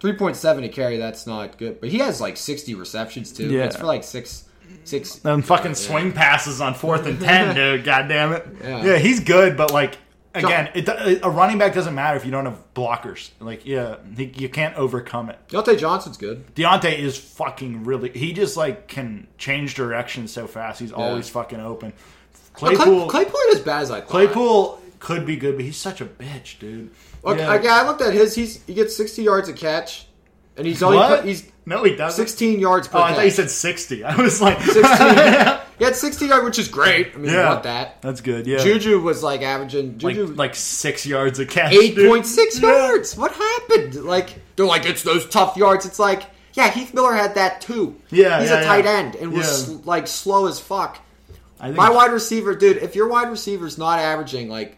[0.00, 0.96] three point seven to carry.
[0.98, 1.80] That's not good.
[1.80, 3.48] But he has like sixty receptions too.
[3.50, 3.64] Yeah.
[3.64, 4.44] it's for like six,
[4.84, 5.16] six.
[5.16, 5.74] Them fucking Yeah.
[5.74, 7.84] swing passes on fourth and ten, dude.
[7.84, 8.46] God damn it.
[8.62, 8.84] Yeah.
[8.84, 8.96] Yeah.
[8.98, 9.98] he's good, but like
[10.34, 10.88] again, it,
[11.22, 13.30] a running back doesn't matter if you don't have blockers.
[13.38, 15.38] Like, yeah, he, you can't overcome it.
[15.48, 16.44] Diontae Johnson's good.
[16.56, 18.10] Diontae is fucking really.
[18.10, 20.80] He just like can change direction so fast.
[20.80, 21.92] He's always fucking open.
[22.52, 24.08] Clay, Claypool, Claypool ain't as bad as I thought.
[24.10, 26.90] Claypool could be good, but he's such a bitch, dude.
[27.22, 27.50] Look, Yeah.
[27.50, 28.34] I, yeah, I looked at his.
[28.34, 30.06] He's he gets sixty yards a catch,
[30.56, 31.24] and he's only What?
[31.24, 32.22] he's no, he doesn't.
[32.26, 32.98] sixteen yards per.
[32.98, 33.16] Oh, I catch.
[33.16, 34.04] thought you said sixty.
[34.04, 35.58] I was like, 16.
[35.76, 37.14] He had 60 yards, which is great.
[37.14, 38.00] I mean, you yeah, want that.
[38.00, 38.46] That's good.
[38.46, 41.72] Yeah, Juju was like averaging like Juju like six yards a catch.
[41.72, 41.96] dude.
[41.98, 42.68] 8.6 Yeah.
[42.68, 43.16] yards.
[43.16, 43.96] What happened?
[44.04, 45.84] Like they're like it's those tough yards.
[45.84, 47.96] It's like yeah, Heath Miller had that too.
[48.10, 48.92] Yeah, he's yeah, a tight yeah.
[48.92, 50.98] end and was sl- like slow as fuck.
[51.58, 52.76] I think My wide receiver, dude.
[52.76, 54.76] If your wide receiver's not averaging like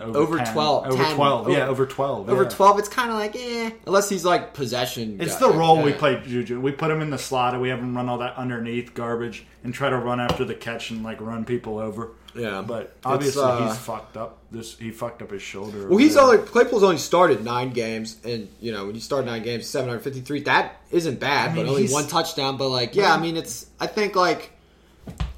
[0.00, 1.48] over 10, 12, over 10, twelve.
[1.50, 2.28] yeah, over- over twelve.
[2.28, 2.48] over yeah.
[2.48, 5.18] 12, it's kind of like eh, unless he's like possession.
[5.20, 5.48] It's guy.
[5.48, 6.60] the role we play Juju.
[6.60, 9.46] We put him in the slot and we have him run all that underneath garbage
[9.62, 12.10] and try to run after the catch and like run people over.
[12.34, 12.62] Yeah.
[12.66, 14.38] but obviously uh, he's fucked up.
[14.50, 15.88] This he fucked up his shoulder.
[15.88, 19.42] Well, he's only Claypool's only started nine games, and you know when you start nine
[19.44, 20.42] games, seven hundred fifty-three.
[20.42, 22.56] That isn't bad, I mean, but only one touchdown.
[22.56, 24.50] But like, yeah, I mean, it's I think like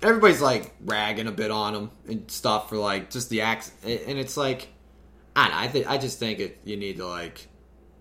[0.07, 4.19] everybody's like ragging a bit on him and stuff for like just the acts, and
[4.19, 4.69] it's like
[5.35, 7.49] I don't know, I think I just think it you need to like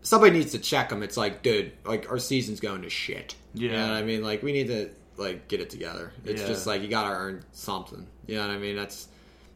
[0.01, 1.01] somebody needs to check him.
[1.03, 3.35] It's like, dude, like our season's going to shit.
[3.53, 3.77] you Yeah.
[3.87, 4.23] know what I mean.
[4.23, 6.13] Like we need to like get it together.
[6.23, 6.47] It's Yeah.
[6.47, 8.05] just like you gotta earn something.
[8.27, 8.75] You know what I mean?
[8.75, 9.07] That's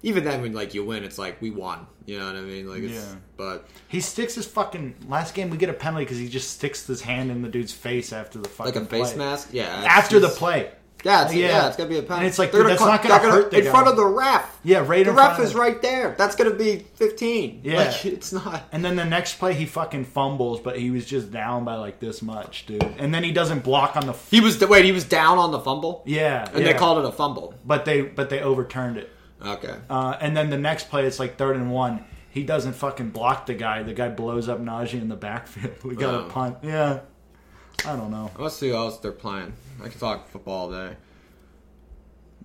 [0.02, 1.86] even then when like you win, it's like we won.
[2.06, 2.68] You know what I mean?
[2.68, 3.16] Like, it's, Yeah.
[3.38, 5.50] but He sticks his fucking last game.
[5.52, 8.40] We get a penalty because he just sticks his hand in the dude's face after
[8.40, 9.18] the fucking like a face play.
[9.18, 9.68] mask, yeah.
[9.86, 10.72] after the play.
[11.04, 11.48] Yeah, it's, Yeah.
[11.48, 12.20] yeah, it's gonna be a penalty.
[12.20, 13.70] And it's like, dude, that's call- not gonna they're hurt in guy.
[13.72, 14.60] front of the ref.
[14.64, 16.16] Yeah, right The ref is right there.
[16.18, 17.62] That's gonna be fifteen.
[17.64, 17.78] Yeah.
[17.86, 18.64] like, it's not.
[18.72, 22.00] And then the next play, he fucking fumbles, but he was just down by like
[22.00, 22.84] this much, dude.
[22.98, 24.14] And then he doesn't block on the.
[24.14, 24.86] F- He was wait.
[24.86, 26.04] He was down on the fumble.
[26.06, 26.74] yeah, and yeah.
[26.74, 27.54] they called it a fumble.
[27.66, 29.10] but they but they overturned it.
[29.46, 29.76] Okay.
[29.90, 32.04] Uh, and then the next play, it's like third and one.
[32.32, 33.82] He doesn't fucking block the guy.
[33.84, 35.74] The guy blows up Najee in the backfield.
[35.84, 36.20] We got Oh.
[36.26, 36.58] a punt.
[36.62, 37.00] Yeah,
[37.86, 38.32] I don't know.
[38.38, 39.54] Let's see who else they're playing.
[39.84, 40.96] I can talk football all day.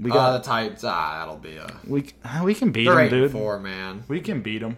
[0.00, 0.84] We Uh, got the Titans.
[0.84, 1.66] Ah, that'll be a.
[1.86, 2.10] we
[2.42, 3.30] we can beat them, dude.
[3.32, 4.04] four, man.
[4.08, 4.76] We can beat them.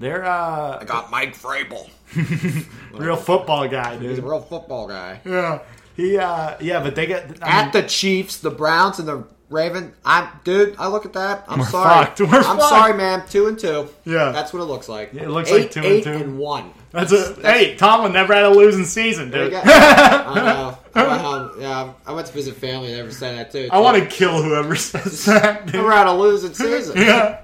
[0.00, 1.88] They're uh, I got Mike Vrabel.
[2.92, 4.10] real football guy, dude.
[4.10, 5.20] He's a real football guy.
[5.24, 5.60] Yeah,
[5.96, 9.24] he uh, yeah, but they get I At mean, the Chiefs, the Browns, and the
[9.50, 9.92] Raven.
[10.04, 10.74] I'm dude.
[10.78, 11.44] I look at that.
[11.48, 12.06] I'm We're sorry.
[12.06, 12.20] fucked.
[12.20, 12.62] We're I'm fucked.
[12.62, 13.24] sorry, man.
[13.28, 13.88] Two and two.
[14.04, 14.32] Yeah.
[14.32, 15.12] that's what it looks like.
[15.12, 16.10] Yeah, it looks eight, like two and eight two.
[16.12, 16.72] and one.
[16.92, 17.76] that's a hey.
[17.76, 19.62] Tomlin never had a losing season, There you dude.
[19.64, 19.70] go.
[19.70, 20.78] I know.
[20.94, 22.86] I went home- yeah, I went to visit family.
[22.88, 23.68] and They never said that too.
[23.70, 25.66] I want to kill whoever says that.
[25.66, 25.74] dude.
[25.76, 26.96] Never had a losing season.
[26.96, 27.40] Yeah.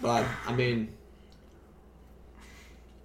[0.00, 0.88] But I mean,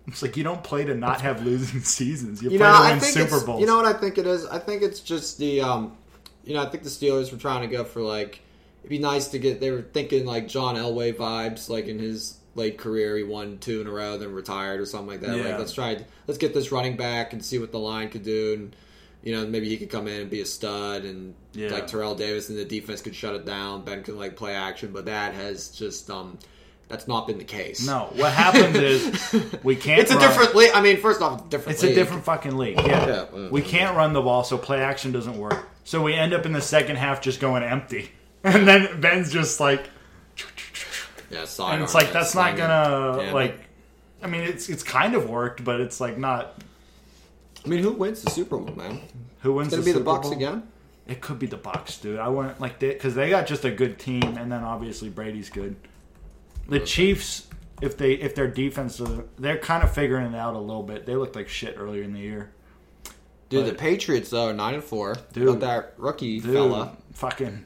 [0.08, 2.42] It's like you don't play to not have losing seasons.
[2.42, 3.60] You, you play know, to I win think Super it's, Bowls.
[3.62, 4.46] you know what I think it is.
[4.48, 5.98] I think it's just the, um,
[6.48, 8.40] you know, I think the Steelers were trying to go for like,
[8.82, 9.60] it'd be nice to get.
[9.60, 13.82] They were thinking like John Elway vibes, like in his late career, he won two
[13.82, 15.38] in a row, then retired or something like that.
[15.38, 15.44] Yeah.
[15.44, 18.54] Like let's try, let's get this running back and see what the line could do,
[18.54, 18.76] and
[19.24, 21.70] you know maybe he could come in and be a stud, and Yeah.
[21.70, 23.84] like Terrell Davis and the defense could shut it down.
[23.84, 26.38] Ben could like play action, but that has just um.
[26.90, 27.86] That's not been the case.
[27.86, 29.12] no, what happened is
[29.62, 30.00] we can't.
[30.00, 30.72] It's a run- different league.
[30.74, 31.74] I mean, first off, different.
[31.76, 32.78] It's a different fucking league.
[32.80, 33.26] Yeah.
[33.36, 35.68] Yeah, we can't run the ball, so play action doesn't work.
[35.88, 38.12] So we end up in the second half just going empty,
[38.44, 39.90] and then Ben's just like,
[41.32, 43.58] Yeah, and it's like that's not gonna Yeah, like.
[44.22, 46.62] I mean, it's it's kind of worked, but it's like not.
[47.66, 49.00] I mean, who wins the Super Bowl, man?
[49.44, 49.68] Who wins?
[49.68, 50.36] It's gonna the be the Super Bucks Bowl?
[50.36, 50.68] again.
[51.08, 52.20] It could be the Bucks, dude.
[52.20, 55.78] I want like because they got just a good team, and then obviously Brady's good.
[56.68, 57.48] The Chiefs,
[57.82, 59.02] if they if their defense,
[59.40, 61.06] they're kind of figuring it out a little bit.
[61.06, 62.52] They looked like shit earlier in the year.
[63.50, 65.16] Dude, But- the Patriots though nine and four.
[65.34, 65.46] Dude.
[65.48, 67.66] Got that rookie Dude, fella, fucking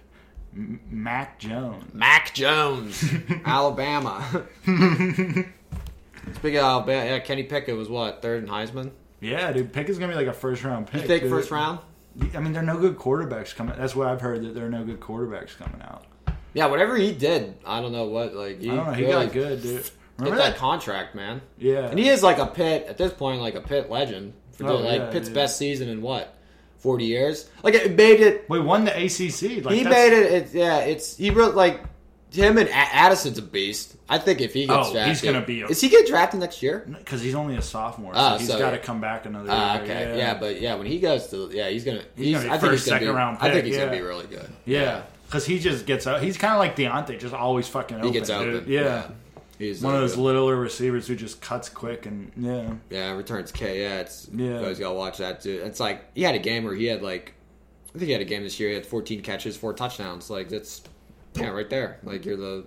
[0.53, 1.93] Mac Jones.
[1.93, 3.03] Mac Jones,
[3.45, 4.45] Alabama.
[6.35, 8.91] Speaking of Alabama, yeah, Kenny Pickett was what third in Heisman.
[9.19, 11.01] Yeah, dude, Pickett's gonna be like a first round pick.
[11.01, 11.31] You think dude.
[11.31, 11.79] first round?
[12.33, 13.75] I mean, there are no good quarterbacks coming.
[13.77, 16.05] That's what I've heard that there are no good quarterbacks coming out.
[16.53, 18.59] Yeah, whatever he did, I don't know what like.
[18.61, 18.93] He I don't know.
[18.93, 19.77] He really got good, dude.
[19.83, 20.57] Get Remember that that?
[20.59, 21.41] contract, man.
[21.57, 24.33] Yeah, And he is like a pit at this point, like a pit legend
[24.69, 25.35] Oh, like yeah, Pitt's dude.
[25.35, 26.35] best season in what
[26.79, 27.49] forty years.
[27.63, 29.63] Like it made it we won the ACC.
[29.65, 30.53] Like he made it, it.
[30.53, 31.81] Yeah, it's he wrote like
[32.33, 33.95] him and A- Addison's a beast.
[34.07, 36.39] I think if he gets Oh, drafted, he's gonna be a- is he get drafted
[36.39, 36.85] next year?
[36.97, 38.81] because he's only a sophomore, so Ah, he's so, got to yeah.
[38.83, 39.83] come back another Ah, year.
[39.83, 40.33] okay, yeah.
[40.35, 42.01] but yeah, when he goes to, yeah, he's gonna.
[42.15, 43.05] He's, gonna be I think first, he's gonna be.
[43.05, 44.49] second round I think pick, he's gonna be really good.
[44.65, 46.21] yeah, because he just gets out.
[46.23, 48.07] He's kind of like Diontae, just always fucking open.
[48.07, 48.51] he gets open.
[48.51, 48.67] dude.
[48.67, 49.07] Yeah.
[49.61, 50.21] He's one of those good.
[50.21, 52.73] littler receivers who just cuts quick and yeah.
[52.89, 53.81] Yeah, returns K.
[53.83, 54.45] Yeah, it's Yeah.
[54.47, 55.61] You always gotta watch that too.
[55.63, 57.33] It's like he had a game where he had like,
[57.89, 58.69] I think he had a game this year.
[58.69, 60.29] He had 14 catches, four touchdowns.
[60.29, 60.81] Like that's
[61.35, 61.99] yeah, right there.
[62.03, 62.65] Like you're the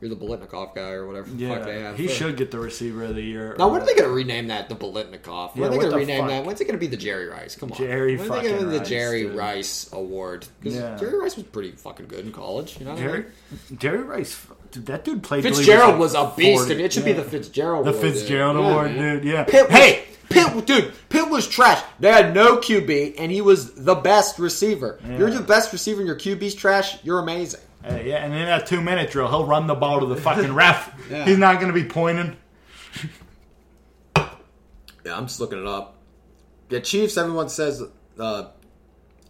[0.00, 1.96] you're the Biletnikoff guy or whatever the fuck they Yeah, have.
[1.96, 3.56] he for- should get the receiver of the year.
[3.58, 5.56] Now when are they gonna rename that the Biletnikoff?
[5.56, 6.28] When Yeah, are they gonna the rename fuck?
[6.30, 6.44] that?
[6.44, 7.56] When's it gonna be the Jerry Rice?
[7.56, 9.34] Come on, Jerry when are they gonna fucking do the Jerry dude.
[9.34, 10.46] Rice Award?
[10.60, 10.96] Because Yeah.
[10.98, 12.78] Jerry Rice was pretty fucking good in college.
[12.78, 13.18] You know, I Jerry,
[13.70, 13.78] mean?
[13.78, 15.42] Jerry Rice, dude, that dude played.
[15.42, 16.72] till he Fitzgerald like was a beast, 40.
[16.74, 17.12] and it should Yeah.
[17.12, 17.86] be the Fitzgerald.
[17.86, 18.02] The Award.
[18.14, 19.14] Fitzgerald Yeah, Award, man.
[19.16, 19.24] dude.
[19.24, 19.44] Yeah.
[19.44, 21.82] Pitt was, hey, Pitt, dude, Pitt was trash.
[22.00, 24.98] They had no QB, and he was the best receiver.
[25.18, 26.98] You're the best receiver, and your QB's trash.
[27.02, 27.60] You're amazing.
[27.88, 30.52] Uh, yeah, and in that two minute drill, he'll run the ball to the fucking
[30.54, 30.92] ref.
[31.10, 31.24] Yeah.
[31.24, 32.36] He's not going to be pointing.
[34.16, 35.94] Yeah, I'm just looking it up.
[36.70, 37.16] Yeah, Chiefs.
[37.16, 37.82] Everyone says.
[38.18, 38.48] Uh,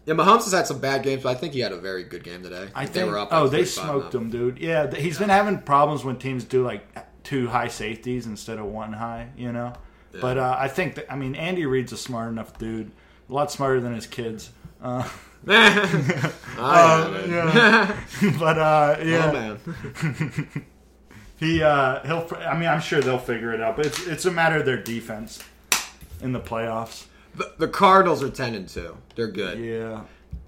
[0.09, 2.25] yeah, Mahomes has had some bad games, but I think he had a very good
[2.25, 2.69] game today.
[2.75, 3.11] I they think.
[3.11, 3.29] were up.
[3.31, 4.21] oh, they smoked now.
[4.21, 4.59] him, dude.
[4.59, 6.83] Yeah, th- he's been having problems when teams do like
[7.25, 9.29] two high safeties instead of one high.
[9.37, 9.75] You know,
[10.19, 12.91] but uh, I think that I mean Andy Reid's a smart enough dude,
[13.29, 14.51] a lot smarter than his kids.
[14.83, 15.07] Uh,
[15.45, 16.33] man.
[16.57, 17.97] yeah.
[18.39, 20.65] but uh, yeah, Oh man.
[21.37, 22.27] he uh, he'll.
[22.41, 23.77] I mean, I'm sure they'll figure it out.
[23.77, 25.39] But it's it's a matter of their defense
[26.23, 27.05] in the playoffs.
[27.39, 28.97] The, the Cardinals are ten and two.
[29.15, 29.59] They're good.
[29.59, 30.03] Yeah.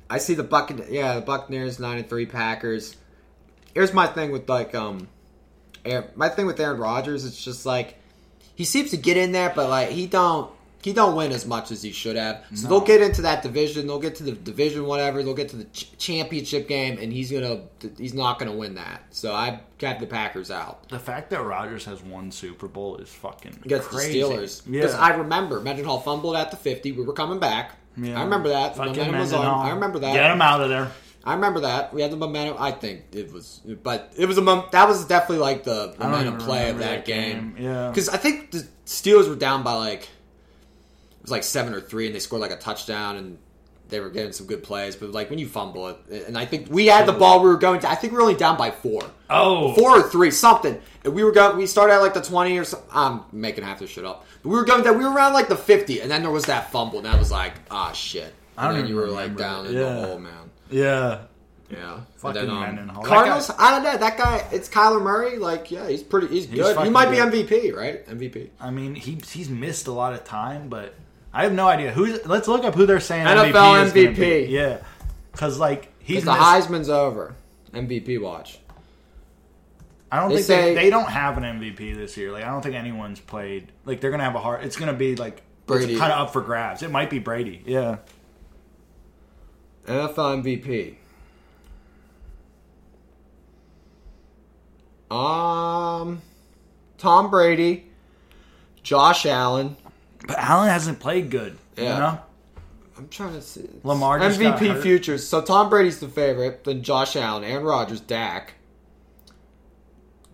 [0.08, 0.90] I see the Buccaneers.
[0.90, 2.26] Yeah, the Buccaneers nine and three.
[2.26, 2.96] Packers.
[3.74, 5.08] Here's my thing with like um,
[5.84, 7.24] Aaron, my thing with Aaron Rodgers.
[7.24, 7.96] It's just like
[8.54, 10.50] he seems to get in there, but like he don't
[10.82, 12.44] he don't win as much as he should have.
[12.54, 13.86] So they'll get into that division.
[13.86, 15.22] They'll get to the division, whatever.
[15.22, 17.62] They'll get to the ch- championship game, and he's gonna
[17.98, 19.02] he's not gonna win that.
[19.10, 20.88] So I got the Packers out.
[20.88, 24.20] The fact that Rodgers has one Super Bowl is fucking against crazy.
[24.22, 24.62] the Steelers.
[24.66, 24.80] Yeah.
[24.82, 26.92] Because I remember Mendenhall fumbled at the 50.
[26.92, 27.76] We were coming back.
[27.96, 28.18] Yeah.
[28.18, 28.76] I remember that.
[28.76, 29.66] Fucking momentum was on.
[29.66, 30.14] I remember that.
[30.14, 30.90] Get him out of there.
[31.22, 31.92] I remember that.
[31.92, 32.56] We had the momentum.
[32.58, 36.38] I think it was, but it was a mom- that was definitely like the momentum
[36.38, 37.54] play of that that game.
[37.56, 37.64] game.
[37.66, 37.88] Yeah.
[37.90, 40.08] because I think the Steelers were down by like
[41.30, 43.38] was like seven or three, and they scored like a touchdown, and
[43.88, 44.96] they were getting some good plays.
[44.96, 47.56] But like when you fumble it, and I think we had the ball, we were
[47.56, 47.90] going to.
[47.90, 49.02] I think we were only down by four.
[49.28, 50.80] Oh, four or three, something.
[51.04, 51.56] And we were going.
[51.56, 52.88] We started at like the twenty or something.
[52.92, 54.26] I'm making half this shit up.
[54.42, 56.44] But we were going that we were around like the fifty, and then there was
[56.46, 58.34] that fumble, and that was like, ah, shit.
[58.58, 59.70] I don't and then you were like down it.
[59.70, 59.92] in Yeah.
[59.94, 60.50] the hole, man.
[60.70, 61.18] Yeah.
[61.70, 62.00] Yeah.
[62.16, 63.02] Fucking then, um.
[63.04, 63.48] Cardinals.
[63.48, 63.96] guy- I don't know.
[63.96, 64.44] That guy.
[64.50, 65.38] It's Kyler Murray.
[65.38, 66.26] Like, yeah, he's pretty.
[66.26, 66.76] He's, good.
[66.78, 67.30] He might good.
[67.32, 68.04] be MVP, right?
[68.08, 68.50] MVP.
[68.60, 70.94] I mean, he he's missed a lot of time, but
[71.32, 72.24] I have no idea who's.
[72.26, 73.52] Let's look up who they're saying NFL
[73.92, 74.14] MVP.
[74.14, 74.16] MVP.
[74.16, 74.46] be.
[74.52, 74.78] Yeah,
[75.32, 77.34] because like he's the missed- Heisman's over.
[77.72, 78.58] MVP watch.
[80.10, 82.32] I don't they think say- they, they don't have an MVP this year.
[82.32, 83.70] Like I don't think anyone's played.
[83.84, 84.64] Like they're gonna have a hard.
[84.64, 85.96] It's gonna be like Brady.
[85.96, 86.82] kind of up for grabs.
[86.82, 87.62] It might be Brady.
[87.64, 87.98] Yeah.
[89.86, 90.96] NFL MVP.
[95.10, 96.22] Um,
[96.98, 97.86] Tom Brady,
[98.82, 99.76] Josh Allen.
[100.26, 101.56] But Allen hasn't played good.
[101.76, 101.82] Yeah.
[101.94, 102.20] You know.
[102.98, 105.26] I'm trying to see Lamar MVP futures.
[105.26, 106.64] So Tom Brady's the favorite.
[106.64, 108.54] Then Josh Allen, Aaron Rodgers, Dak.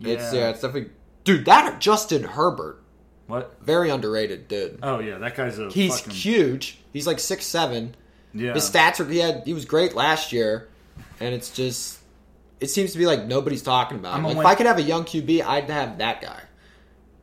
[0.01, 0.39] It's Yeah.
[0.39, 0.91] yeah, it's definitely
[1.23, 1.45] dude.
[1.45, 2.83] That Justin Herbert,
[3.27, 3.55] What?
[3.61, 4.79] very underrated dude.
[4.83, 5.69] Oh yeah, that guy's a.
[5.69, 6.79] He's fucking, huge.
[6.93, 7.95] He's like six seven.
[8.33, 8.53] Yeah.
[8.53, 10.67] His stats are he had he was great last year,
[11.19, 11.99] and it's just
[12.59, 14.17] it seems to be like nobody's talking about.
[14.17, 14.23] Him.
[14.25, 16.41] Like, win- if I could have a young QB, I'd have that guy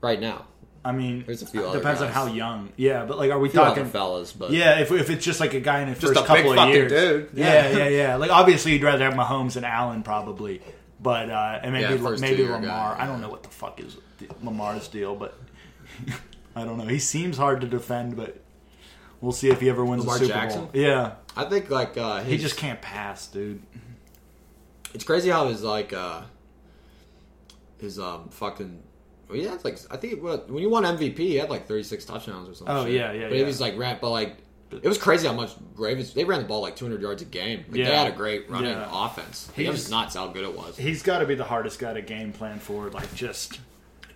[0.01, 0.47] right now.
[0.87, 2.70] I mean, There's a few other depends on how young.
[2.76, 3.91] Yeah, but like, are we A few other talking?
[3.91, 6.59] fellas, but Yeah, if, if it's just like a guy in the Just first couple
[6.59, 7.30] of years, dude.
[7.32, 7.70] Yeah.
[7.70, 7.78] Yeah.
[7.78, 10.61] yeah, yeah, Like obviously, you'd rather have Mahomes and Allen probably,
[11.01, 12.61] but uh, and maybe Yeah, maybe Lamar.
[12.97, 13.97] guy, I don't know what the fuck is
[14.43, 15.39] Lamar's deal, but
[16.57, 16.85] I don't know.
[16.87, 18.43] He seems hard to defend, but
[19.22, 20.61] we'll see if he ever wins Lamar a Super Jackson?
[20.66, 20.70] Bowl.
[20.74, 23.62] Yeah, I think like uh, his, he just can't pass, dude.
[24.93, 26.22] It's crazy how his like uh
[27.78, 28.82] his um fucking.
[29.29, 32.49] Well, he had like I think when you won MVP, he had like 36 touchdowns
[32.49, 32.77] or something.
[32.77, 33.43] Oh, yeah, yeah, But yeah.
[33.43, 34.37] it was like ran, but like
[34.70, 37.61] it was crazy how much Ravens they ran the ball like 200 yards a game.
[37.68, 38.89] Like, They had a great running Yeah.
[38.91, 39.51] offense.
[39.55, 40.77] He it was- was nuts how good it was.
[40.77, 42.91] He's got to be the hardest guy to game plan for.
[42.91, 43.61] Like just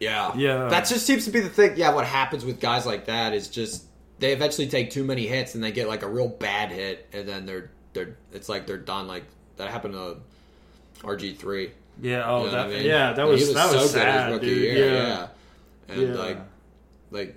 [0.00, 0.68] Yeah, Yeah.
[0.68, 1.72] That just seems to be the thing.
[1.76, 3.84] Yeah, what happens with guys like that is just
[4.20, 7.28] they eventually take too many hits and they get like a real bad hit, and
[7.28, 9.06] then they're they're it's like they're done.
[9.08, 9.24] Like
[9.56, 10.16] that happened to
[11.04, 11.70] RG three.
[12.00, 12.24] Yeah.
[12.30, 12.84] Oh, You know that I mean?
[12.84, 13.12] yeah.
[13.12, 14.58] That Like, was that was so good his sad, rookie dude.
[14.62, 15.26] year, yeah.
[15.88, 16.14] And Yeah.
[16.14, 16.38] like
[17.10, 17.36] like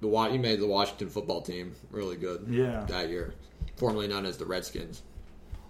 [0.00, 2.46] the Wa- he made the Washington football team really good.
[2.48, 2.84] Yeah.
[2.88, 3.34] that year,
[3.76, 5.02] formerly known as the Redskins.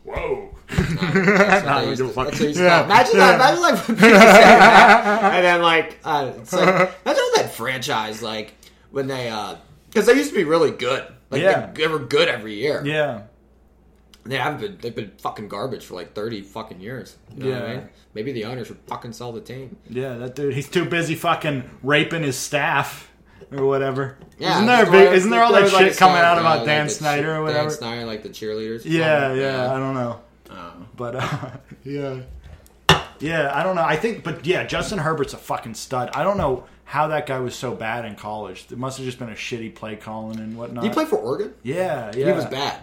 [0.04, 0.54] Whoa.
[0.68, 2.70] That's what Nah, they I used to- don't fuck- that's what they used to Yeah.
[2.70, 2.84] call it.
[2.86, 3.34] Imagine that.
[3.34, 6.68] Imagine like people saying that, and then like, uh, it's like
[7.04, 8.54] imagine that franchise like
[8.92, 9.56] when they uh
[9.90, 11.04] because they used to be really good.
[11.30, 11.66] Like Yeah.
[11.74, 12.82] they, they were good every year.
[12.84, 13.22] Yeah.
[14.24, 14.78] They haven't been.
[14.80, 17.16] They've been fucking garbage for like thirty fucking years.
[17.36, 17.76] You know what I Yeah.
[17.78, 17.88] mean?
[18.14, 19.76] Maybe the owners should fucking sell the team.
[19.88, 23.10] Yeah, that dude, he's too busy fucking raping his staff
[23.50, 24.18] or whatever.
[24.38, 26.58] Yeah, isn't there big, isn't there all that was, like, shit coming out uh, about
[26.58, 27.68] like Dan Snyder or whatever?
[27.68, 27.78] Dan?
[27.78, 28.82] Snyder, like the cheerleaders.
[28.84, 29.38] Yeah, song?
[29.38, 30.72] yeah, I don't know, Oh.
[30.96, 31.50] but uh,
[31.84, 32.20] yeah,
[33.20, 33.82] yeah, I don't know.
[33.84, 36.10] I think, but yeah, Justin Herbert's a fucking stud.
[36.14, 38.66] I don't know how that guy was so bad in college.
[38.70, 40.82] It must have just been a shitty play calling and whatnot.
[40.84, 41.54] He play for Oregon?
[41.62, 42.26] Yeah, yeah.
[42.26, 42.80] He was bad.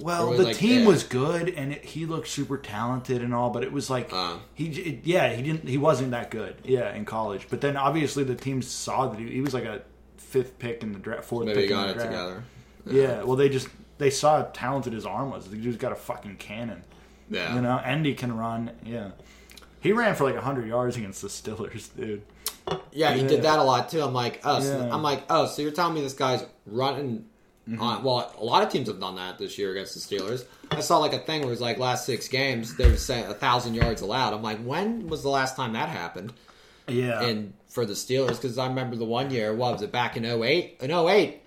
[0.00, 0.86] Well, the like, team yeah.
[0.86, 4.36] was good, and it, he looked super talented and all, but it was like Uh.
[4.54, 7.46] he, it, yeah, he didn't, he wasn't that good, yeah, in college.
[7.50, 9.82] But then obviously the team saw that he, he was like a
[10.16, 12.10] fifth pick in the draft, fourth Maybe pick he in got the it draft.
[12.10, 12.44] together.
[12.86, 13.68] Yeah, well, they just
[13.98, 15.48] they saw how talented his arm was.
[15.48, 16.84] The dude's got a fucking cannon,
[17.28, 17.54] Yeah.
[17.54, 18.70] you know, and he can run.
[18.84, 19.10] Yeah,
[19.80, 22.22] he ran for like hundred yards against the Stillers, dude.
[22.92, 23.28] Yeah, he Yeah.
[23.28, 24.00] did that a lot too.
[24.02, 24.94] I'm like, oh, so, Yeah.
[24.94, 27.24] I'm like, oh, so you're telling me this guy's running
[27.78, 28.02] on?
[28.02, 30.44] Well, a lot of teams have done that this year against the Steelers.
[30.70, 33.26] I saw like a thing where it was like last six games they were saying
[33.26, 34.32] a thousand yards allowed.
[34.34, 36.32] I'm like, when was the last time that happened?
[36.86, 40.16] Yeah, And for the Steelers, because I remember the one year, what was it back
[40.16, 40.78] in 08?
[40.80, 41.42] In 08,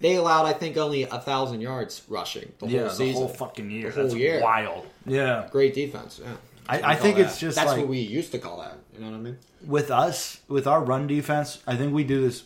[0.00, 3.14] they allowed I think only a thousand yards rushing the yeah, whole the season.
[3.22, 3.90] whole fucking year.
[3.90, 4.40] The whole That's year.
[4.42, 4.86] wild.
[5.06, 6.20] Yeah, Great defense.
[6.22, 6.32] Yeah.
[6.68, 7.26] I- I think that.
[7.26, 8.78] it's just that's like- what we used to call that.
[8.94, 9.38] You know what I mean?
[9.66, 12.42] with us, with our run defense, I think we do this.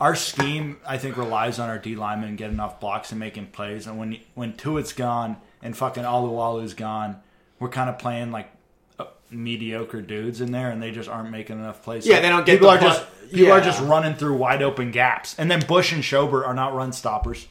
[0.00, 3.86] Our scheme, I think, relies on our D linemen getting off blocks and making plays.
[3.86, 7.20] And when when Tuitt's gone and fucking Alualu's gone,
[7.60, 8.50] we're kind of playing like
[8.98, 12.06] uh, mediocre dudes in there, and they just aren't making enough plays.
[12.06, 14.90] Yeah, they don't get people the are just people are just running through wide open
[14.90, 17.46] gaps, and then Bush and Schobert are not run stoppers.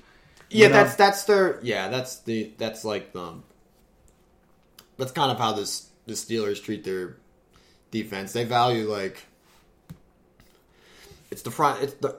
[0.50, 0.74] Yeah, know?
[0.74, 3.44] that's that's their yeah, that's the that's like um
[4.98, 7.18] that's kind of how this the Steelers treat their
[7.92, 8.34] defense.
[8.34, 9.24] They value like
[11.32, 12.18] it's the front it's the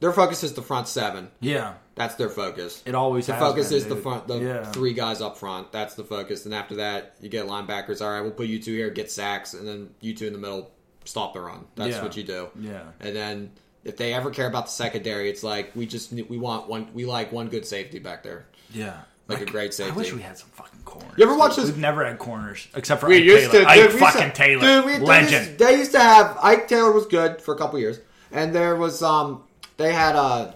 [0.00, 1.30] their focus is the front seven.
[1.40, 1.74] yeah.
[1.94, 2.82] That's their focus.
[2.84, 4.64] It always the focus been, is the front the Yeah.
[4.64, 5.72] three guys up front.
[5.72, 6.44] That's the focus.
[6.44, 9.54] And after that you get linebackers, all right, we'll put you two here, get sacks,
[9.54, 10.70] and then you two in the middle,
[11.06, 11.64] stop the run.
[11.74, 12.02] That's Yeah.
[12.02, 12.48] what you do.
[12.60, 12.82] Yeah.
[13.00, 13.50] And then
[13.82, 17.06] if they ever care about the secondary, it's like we just we want one we
[17.06, 18.44] like one good safety back there.
[18.74, 18.98] Yeah.
[19.26, 19.92] Like a great safety.
[19.92, 21.14] I wish we had some fucking corners.
[21.16, 21.64] You ever watch dude.
[21.64, 23.64] this- We've never had corners except for We Ike used Taylor.
[23.64, 24.84] to, Ike we used fucking to, Taylor, dude.
[24.84, 25.46] We, they legend.
[25.46, 27.98] Used, they used to have Ike Taylor was good for a couple years,
[28.30, 29.42] and there was um
[29.76, 30.52] they had uh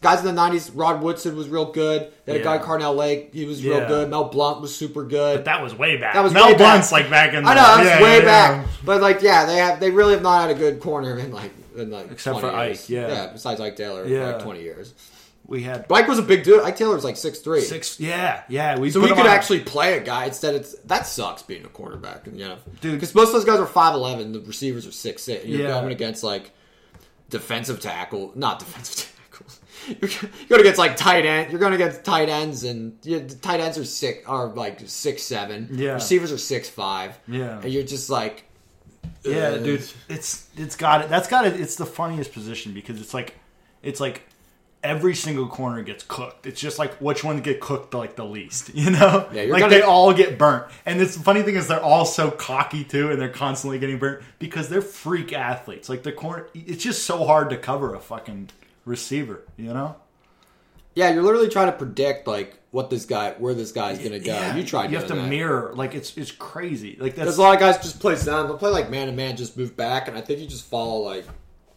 [0.00, 0.70] guys in the nineties.
[0.70, 2.12] Rod Woodson was real good.
[2.24, 2.62] They had a guy Yeah.
[2.62, 3.30] Carnell Lake.
[3.32, 3.78] He was Yeah.
[3.78, 4.10] real good.
[4.10, 5.44] Mel Blount was super good.
[5.46, 6.14] That was way back.
[6.14, 6.90] That was Mel way back.
[6.92, 7.44] Like back in.
[7.44, 8.72] The, I know that's yeah, way yeah, back, yeah.
[8.84, 11.50] but like yeah, they have they really have not had a good corner in like
[11.76, 12.82] in like Except 20 for years.
[12.84, 13.08] Ike, yeah.
[13.08, 13.26] yeah.
[13.32, 14.26] Besides Ike Taylor, Yeah.
[14.32, 14.94] like twenty years.
[15.46, 16.60] We had Mike was a big dude.
[16.62, 17.62] Ike Taylor was like six three.
[17.62, 17.98] six.
[17.98, 18.78] Yeah, yeah.
[18.78, 20.54] We So we could actually play a guy instead.
[20.54, 22.92] It's that sucks being a quarterback, you know, Dude.
[22.94, 24.32] Because most of those guys are five eleven.
[24.32, 25.46] The receivers are six six.
[25.46, 25.68] You're Yeah.
[25.80, 26.50] going against like
[27.30, 29.60] defensive tackle, not defensive tackles.
[29.86, 31.50] You're you're going against like tight end.
[31.50, 35.68] You're going against tight ends, and the tight ends are six are like six seven.
[35.72, 35.92] Yeah.
[35.92, 37.18] receivers are six five.
[37.28, 37.60] Yeah.
[37.60, 38.44] and you're just like,
[39.24, 39.88] Yeah, uh, dude.
[40.08, 41.08] It's it's got it.
[41.08, 41.58] That's got it.
[41.60, 43.34] It's the funniest position because it's like
[43.82, 44.22] it's like
[44.82, 46.46] every single corner gets cooked.
[46.46, 49.28] It's just like which one get cooked like the least, you know?
[49.32, 50.66] Yeah, you're like gonna- they all get burnt.
[50.86, 53.98] And it's the funny thing is they're all so cocky too, and they're constantly getting
[53.98, 55.88] burnt because they're freak athletes.
[55.88, 58.50] Like the corner, it's just so hard to cover a fucking
[58.84, 59.96] receiver, you know?
[60.94, 64.32] Yeah, you're literally trying to predict like what this guy, where this guy's gonna go.
[64.32, 64.86] Yeah, you try.
[64.86, 65.28] You have to that.
[65.28, 65.72] mirror.
[65.74, 66.96] Like it's it's crazy.
[66.98, 68.46] Like that's Because a lot of guys just play down.
[68.48, 71.00] They'll play like man to man, just move back, and I think you just follow
[71.02, 71.24] like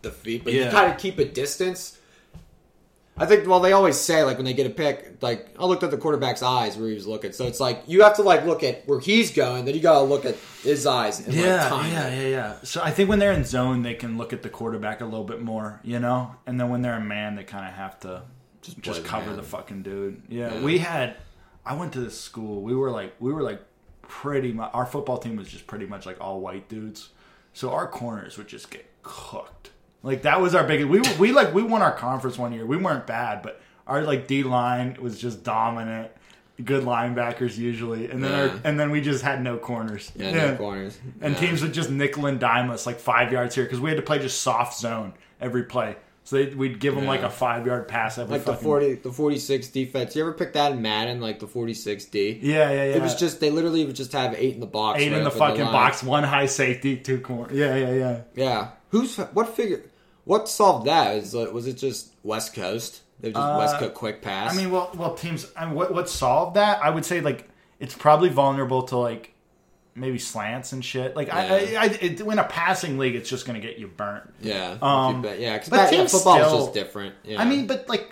[0.02, 2.00] the feet, but you kind of keep a distance.
[3.22, 3.48] I think.
[3.48, 5.98] Well, they always say like when they get a pick, like I looked at the
[5.98, 7.32] quarterback's eyes where he was looking.
[7.32, 10.04] So it's like you have to like look at where he's going, then you gotta
[10.04, 11.20] look at his eyes.
[11.20, 12.56] And, like, Yeah, time yeah, yeah, yeah.
[12.64, 15.24] So I think when they're in zone, they can look at the quarterback a little
[15.26, 16.36] bit more, you know.
[16.46, 18.24] And then when they're a man, they kind of have to
[18.62, 19.38] just just cover man.
[19.38, 20.22] the fucking dude.
[20.30, 20.62] Yeah, Yeah.
[20.62, 21.16] we had.
[21.66, 22.62] I went to this school.
[22.62, 23.62] We were like, we were like,
[24.04, 24.72] pretty much.
[24.74, 27.10] Our football team was just pretty much like all white dudes.
[27.54, 29.71] So our corners would just get cooked.
[30.04, 30.90] Like that was our biggest.
[30.90, 32.66] We we like we won our conference one year.
[32.66, 36.12] We weren't bad, but our like D line was just dominant.
[36.64, 38.54] Good linebackers usually, and then Yeah.
[38.54, 40.12] our, and then we just had no corners.
[40.16, 40.98] Yeah, no corners.
[41.20, 41.40] And Yeah.
[41.40, 44.04] teams would just nickel and dime us like five yards here because we had to
[44.04, 45.96] play just soft zone every play.
[46.24, 49.12] So they, we'd give them like a five yard pass every like the forty, the
[49.12, 50.16] forty-six defense.
[50.16, 52.38] You ever pick that in Madden, like the forty-six D?
[52.44, 52.96] Yeah, yeah, yeah.
[52.98, 55.02] It was just they literally would just have eight in the box.
[55.02, 55.74] eight right in the fucking line.
[55.74, 57.52] box, one high safety, two corner.
[57.54, 58.20] Yeah, yeah, yeah.
[58.36, 58.68] Yeah.
[58.92, 59.84] Who's what figure?
[60.24, 61.16] What solved that?
[61.18, 63.02] Is was it just West Coast?
[63.20, 64.54] They just Uh, West Coast quick pass.
[64.54, 65.48] I mean, well, well, teams.
[65.58, 66.84] I mean, what what solved that?
[66.84, 69.34] I would say like it's probably vulnerable to like
[69.96, 71.16] maybe slants and shit.
[71.16, 71.82] Like I, Yeah.
[71.82, 74.32] I, I it, in a passing league, it's just gonna get you burnt.
[74.42, 77.16] yeah, um, bet- yeah, because but teams football is just different.
[77.24, 77.42] Yeah.
[77.42, 78.12] I mean, but like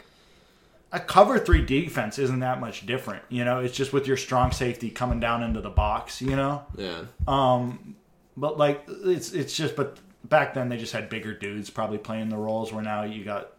[0.91, 3.23] a cover three defense isn't that much different.
[3.30, 6.21] You know, it's just with your strong safety coming down into the box.
[6.21, 7.95] You know, yeah, Um,
[8.36, 9.97] but like it's it's just but
[10.30, 12.71] back then they just had bigger dudes probably playing the roles.
[12.71, 13.51] Where now you got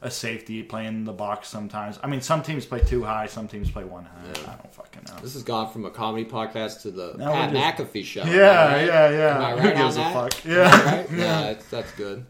[0.00, 1.98] a safety playing the box sometimes.
[2.02, 4.52] I mean, some teams play two high, some teams play one high.
[4.52, 5.20] I don't fucking know.
[5.20, 8.24] this has gone from a comedy podcast to the Now Pat just- McAfee show.
[8.24, 8.86] Yeah, right?
[8.86, 9.36] yeah, yeah.
[9.36, 10.32] Am I Who right gives on a that?
[10.32, 10.44] fuck?
[10.44, 10.84] Yeah.
[10.96, 11.10] right?
[11.12, 12.24] yeah, that's, that's good.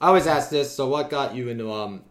[0.00, 0.70] I always ask this.
[0.74, 2.02] So, what got you into um,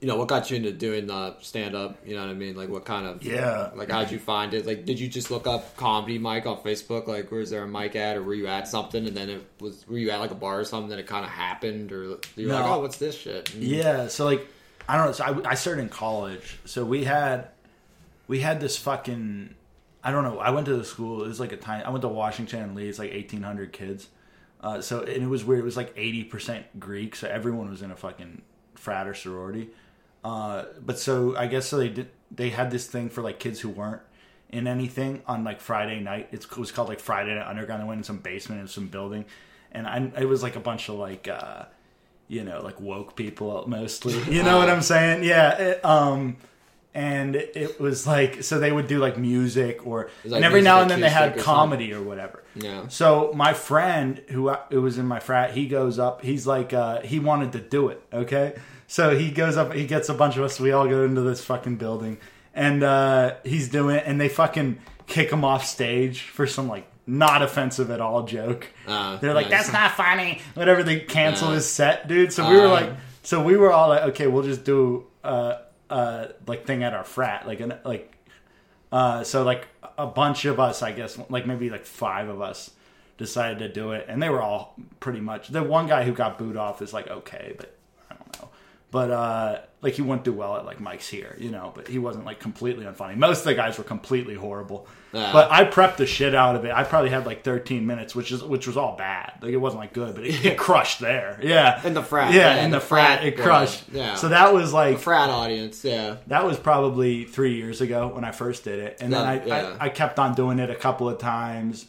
[0.00, 1.98] you know, what got you into doing the stand up?
[2.06, 2.54] You know what I mean?
[2.56, 3.70] Like, what kind of Yeah.
[3.74, 4.64] Like, how'd you find it?
[4.66, 7.06] Like, did you just look up comedy mic on Facebook?
[7.08, 9.86] Like, where's there a mic at, or were you at something and then it was
[9.88, 12.52] were you at like a bar or something that it kind of happened, or you're
[12.54, 13.52] like, oh, what's this shit?
[13.54, 14.46] And- Yeah, so like
[14.88, 15.12] I don't know.
[15.12, 17.48] So I, I started in college, so we had
[18.28, 19.54] we had this fucking
[20.04, 20.38] I don't know.
[20.38, 21.24] I went to the school.
[21.24, 21.82] It was like a time.
[21.84, 22.88] I went to Washington and Lee.
[22.88, 24.08] It's like eighteen hundred kids.
[24.60, 25.60] Uh, so and it was weird.
[25.60, 27.16] It was like eighty percent Greek.
[27.16, 28.42] So everyone was in a fucking
[28.76, 29.68] frat or sorority.
[30.24, 32.08] Uh, but so I guess so they did.
[32.30, 34.02] They had this thing for like kids who weren't
[34.50, 36.28] in anything on like Friday night.
[36.32, 37.82] It's, it was called like Friday Night Underground.
[37.82, 39.24] They went in some basement in some building,
[39.72, 41.28] and I, it was like a bunch of like.
[41.28, 41.64] Uh,
[42.30, 44.12] you know, like woke people mostly.
[44.30, 45.24] You know what I'm saying?
[45.24, 45.56] Yeah.
[45.58, 46.36] It, um,
[46.92, 50.82] and it was like so they would do like music or like and every now
[50.82, 52.42] and then they had or comedy or whatever.
[52.54, 52.88] Yeah.
[52.88, 56.22] So my friend who I- who was in my frat, he goes up.
[56.22, 58.02] He's like, uh, he wanted to do it.
[58.12, 58.56] Okay.
[58.88, 59.72] So he goes up.
[59.74, 60.58] He gets a bunch of us.
[60.58, 62.18] We all go into this fucking building,
[62.54, 64.04] and uh, he's doing it.
[64.06, 68.66] And they fucking kick him off stage for some like not offensive at all joke.
[68.86, 69.66] Uh, They're like, nice.
[69.66, 70.40] that's not funny.
[70.54, 70.82] Whatever.
[70.82, 72.32] They cancel Uh, his set, dude.
[72.32, 72.90] So we were uh, like,
[73.22, 75.58] so we were all like, okay, we'll just do uh
[75.90, 78.14] uh like thing at our frat, like an like
[78.92, 79.66] uh so like
[79.98, 82.70] a bunch of us, I guess, like maybe like five of us
[83.18, 85.48] decided to do it, and they were all pretty much.
[85.48, 87.77] The one guy who got booed off is like okay, but I don't know.
[88.90, 91.72] But uh like he wouldn't do well at like Mike's here, you know.
[91.74, 93.16] But he wasn't like completely unfunny.
[93.16, 94.88] Most of the guys were completely horrible.
[95.12, 95.32] Yeah.
[95.32, 96.72] But I prepped the shit out of it.
[96.72, 99.34] I probably had like 13 minutes, which is which was all bad.
[99.40, 101.38] Like it wasn't like good, but it, it crushed there.
[101.42, 102.32] Yeah, In the frat.
[102.34, 103.84] Yeah, Yeah, in the the frat, frat it crushed.
[103.92, 104.14] Yeah.
[104.16, 105.84] So that was like frat audience.
[105.84, 106.16] Yeah.
[106.26, 109.46] that was probably three years ago when I first did it, and then I, Yeah,
[109.46, 109.76] yeah.
[109.80, 111.86] I I kept on doing it a couple of times.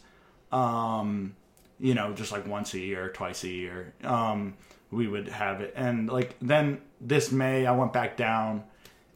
[0.52, 1.34] Um,
[1.78, 3.94] you know, just like once a year, twice a year.
[4.04, 4.54] Um,
[4.90, 8.64] we would have it, and like then this May I went back down,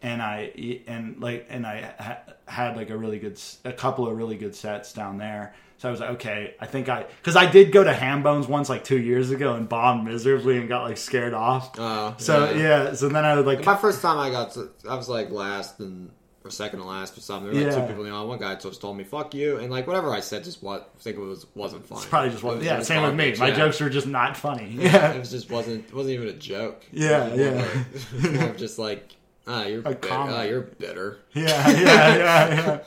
[0.03, 4.17] and I and like and I ha- had like a really good a couple of
[4.17, 5.55] really good sets down there.
[5.79, 8.69] So I was like, okay, I think I because I did go to Hambones once
[8.69, 11.73] like two years ago and bombed miserably and got like scared off.
[11.79, 12.85] Oh, so yeah.
[12.85, 12.95] yeah.
[12.95, 15.81] so then I was like My first time I got to, I was like last
[15.81, 16.11] and
[16.45, 17.51] or second to last or something.
[17.53, 17.87] There were like Yeah.
[17.87, 18.29] two people on.
[18.29, 21.03] One guy just told me "fuck you," and like whatever I said, just what I
[21.03, 22.05] think it was wasn't funny.
[22.09, 22.65] probably just wasn't.
[22.65, 23.35] Yeah, was same with me.
[23.39, 23.55] My yeah.
[23.57, 24.69] jokes were just not funny.
[24.79, 26.85] Yeah, it was just wasn't it wasn't even a joke.
[26.93, 27.63] Yeah, It was more yeah.
[27.63, 29.17] like- it more just like
[29.47, 30.09] ah, you're bitter.
[30.11, 31.19] Ah, you're bitter.
[31.35, 31.79] yeah, yeah,
[32.17, 32.79] yeah, yeah.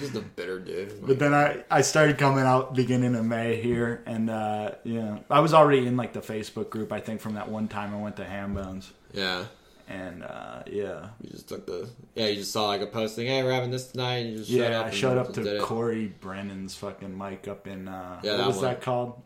[0.00, 1.06] Just a bitter dude.
[1.06, 5.40] But then I, I started coming out beginning of May here, and uh, yeah, I
[5.40, 6.90] was already in like the Facebook group.
[6.92, 9.44] I think from that one time I went to Hambones, yeah,
[9.88, 12.26] and uh, yeah, you just took the yeah.
[12.28, 13.26] You just saw like a posting.
[13.26, 14.16] Hey, we're having this tonight.
[14.16, 14.80] And you just showed yeah.
[14.80, 15.62] up I showed up to it.
[15.62, 18.64] Corey Brennan's fucking mic up in uh, Yeah, what that was one.
[18.64, 19.22] that called?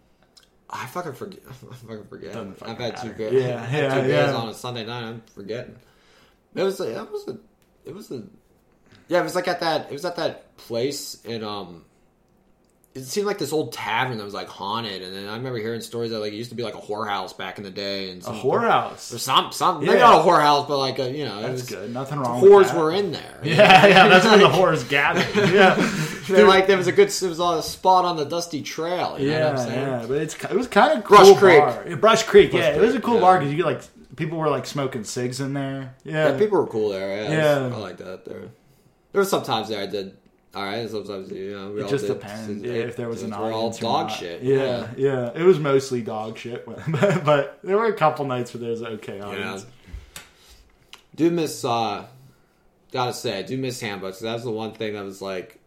[0.70, 1.40] I fucking forget.
[1.48, 2.32] I fucking forget.
[2.34, 3.18] Fucking I've had two matter.
[3.18, 3.44] beers.
[3.44, 4.36] Yeah, I've yeah, two beers yeah.
[4.36, 5.04] on a Sunday night.
[5.04, 5.76] I'm forgetting.
[6.54, 6.80] It was.
[6.80, 7.38] Like, that was a.
[7.84, 8.22] It was a.
[9.08, 9.86] Yeah, it was like at that.
[9.86, 11.84] It was at that place in um.
[12.94, 15.80] It seemed like this old tavern that was like haunted, and then I remember hearing
[15.82, 18.20] stories that like it used to be like a whorehouse back in the day, and
[18.24, 19.14] A whorehouse.
[19.14, 19.88] or some some Yeah.
[19.88, 21.94] maybe not a whorehouse, but like a you know it That's was, good.
[21.94, 22.40] Nothing wrong.
[22.40, 23.38] with Whores were in there.
[23.44, 24.08] Yeah, yeah.
[24.08, 25.26] That's where the whores gathered.
[25.52, 25.74] Yeah,
[26.28, 27.08] They're like there was a good.
[27.08, 29.16] It was a spot on the dusty trail.
[29.18, 29.88] You know what I'm Yeah, saying?
[30.00, 31.60] yeah, but it's it was kind of Brush cool Creek.
[31.60, 31.96] Bar.
[31.96, 33.20] Brush Creek, yeah, it was a cool yeah.
[33.20, 33.82] bar because you get like
[34.16, 35.94] people were like smoking cigs in there.
[36.04, 37.22] Yeah, Yeah, people were cool there.
[37.24, 37.66] Yeah, Yeah.
[37.66, 38.40] Was- I like that there.
[39.12, 40.16] There were some times there I did.
[40.54, 42.14] All right, sometimes you know we it all just did.
[42.14, 43.78] depends yeah, if there was an we're all audience.
[43.78, 44.42] dog shit.
[44.42, 48.62] Yeah, yeah, it was mostly dog shit, but, but there were a couple nights where
[48.62, 49.60] there was okay yeah.
[51.14, 51.64] Do miss.
[51.64, 52.06] uh
[52.90, 54.14] Gotta say, I do miss Hambones.
[54.16, 55.58] 'cause That was the one thing that was like,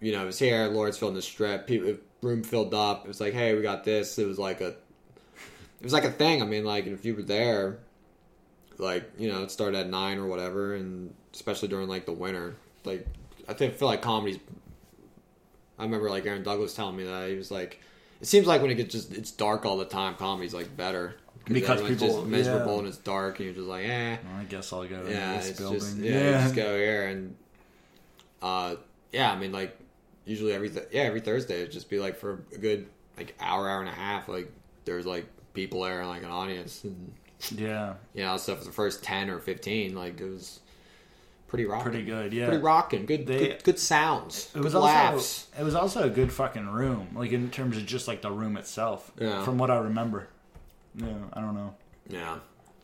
[0.00, 1.68] you know, it was here, Lawrenceville in the strip.
[1.68, 3.04] People, room filled up.
[3.04, 4.18] It was like, hey, we got this.
[4.18, 4.76] It was like a, it
[5.82, 6.42] was like a thing.
[6.42, 7.78] I mean, like if you were there,
[8.78, 12.56] like you know, it started at nine or whatever, and especially during like the winter,
[12.84, 13.06] like
[13.48, 14.38] I think feel like comedy's.
[15.78, 17.80] I remember like Aaron Douglas telling me that he was like,
[18.20, 21.16] It seems like when it gets just it's dark all the time, comedy's like better
[21.46, 22.78] Because people- just miserable yeah.
[22.80, 24.16] and it's dark, and you're just like, eh.
[24.24, 25.80] Well, I guess I'll go to Yeah, this it's building.
[25.80, 27.36] just yeah, you just go here and
[28.42, 28.76] uh,
[29.12, 29.32] yeah.
[29.32, 29.76] I mean, like
[30.24, 32.86] usually every th- yeah every Thursday it'd just be like for a good
[33.16, 34.28] like hour, hour and a half.
[34.28, 34.50] Like
[34.84, 37.12] there's like people there and like an audience, and
[37.56, 40.60] yeah, you know, so for the first ten or fifteen, like it was
[41.54, 42.32] pretty rocking, pretty good.
[42.32, 43.06] Yeah, pretty rocking.
[43.06, 44.50] Good, They- good, good sounds.
[44.54, 47.86] It was good also it was also a good fucking room, like in terms of
[47.86, 49.12] just like the room itself.
[49.18, 49.44] Yeah.
[49.44, 50.28] From what I remember.
[50.96, 51.74] Yeah, I don't know.
[52.08, 52.38] Yeah.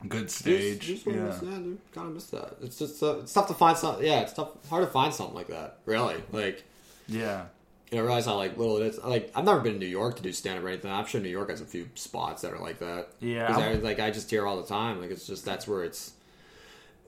[0.09, 0.81] Good stage.
[0.81, 1.35] Just, just yeah.
[1.43, 1.59] yeah.
[1.95, 2.57] kind of miss that.
[2.63, 4.07] It's just uh, it's tough to find something.
[4.07, 5.79] Yeah, it's tough, hard to find something like that.
[5.85, 6.65] Really, like
[7.07, 7.47] yeah.
[7.91, 8.99] you know, realize how like little it is.
[9.03, 10.91] Like I've never been to New York to do stand up or anything.
[10.91, 13.09] I'm sure New York has a few spots that are like that.
[13.21, 13.55] Yeah.
[13.55, 15.01] I, like I just hear all the time.
[15.01, 16.13] Like it's just that's where it's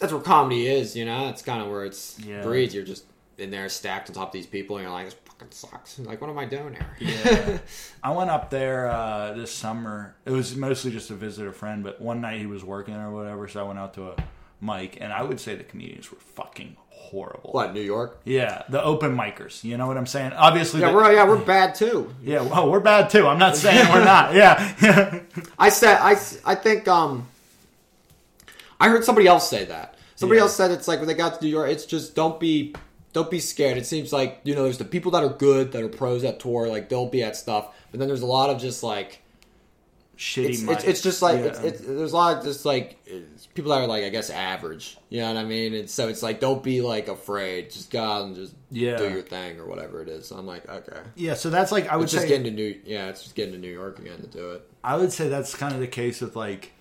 [0.02, 0.94] that's where comedy is.
[0.94, 2.42] You know, it's kind of where it's Yeah.
[2.42, 2.74] breeds.
[2.74, 3.04] You're just
[3.38, 5.98] in there stacked on top of these people, and you're like, this fucking sucks.
[5.98, 6.96] Like, what am I doing here?
[7.00, 7.58] Yeah.
[8.02, 10.14] I went up there uh, this summer.
[10.26, 13.10] It was mostly just to visit a friend, but one night he was working or
[13.10, 14.16] whatever, so I went out to a
[14.60, 17.50] mic, and I would say the comedians were fucking horrible.
[17.52, 18.20] what New York?
[18.24, 19.64] Yeah, the open micers.
[19.64, 20.32] You know what I'm saying?
[20.34, 22.14] Obviously, Yeah, the- we're yeah we're bad too.
[22.22, 22.42] yeah.
[22.42, 23.26] Well, we're bad too.
[23.26, 24.34] I'm not saying we're not.
[24.34, 25.20] Yeah,
[25.58, 26.12] I said I,
[26.44, 27.26] I think um
[28.82, 29.96] I heard somebody else say that.
[30.16, 30.42] Somebody Yeah.
[30.42, 32.74] else said it's like when they got to New York, it's just don't be
[33.12, 33.76] don't be scared.
[33.78, 36.40] It seems like you know there's the people that are good that are pros at
[36.40, 39.20] tour, like they'll be at stuff, but then there's a lot of just like
[40.18, 40.50] shitty.
[40.50, 41.46] it's, it's, it's just like Yeah.
[41.46, 43.02] it's, it's, there's a lot of just like
[43.54, 44.96] people that are like I guess average.
[45.08, 45.74] You know what I mean?
[45.74, 47.70] And so it's like don't be like afraid.
[47.70, 48.96] Just go out and just Yeah.
[48.96, 50.28] do your thing or whatever it is.
[50.28, 51.00] So I'm like okay.
[51.16, 51.34] yeah.
[51.34, 53.58] So that's like I would It's just getting to New yeah, it's just getting to
[53.58, 54.68] New York again to do it.
[54.84, 56.71] I would say that's kind of the case with like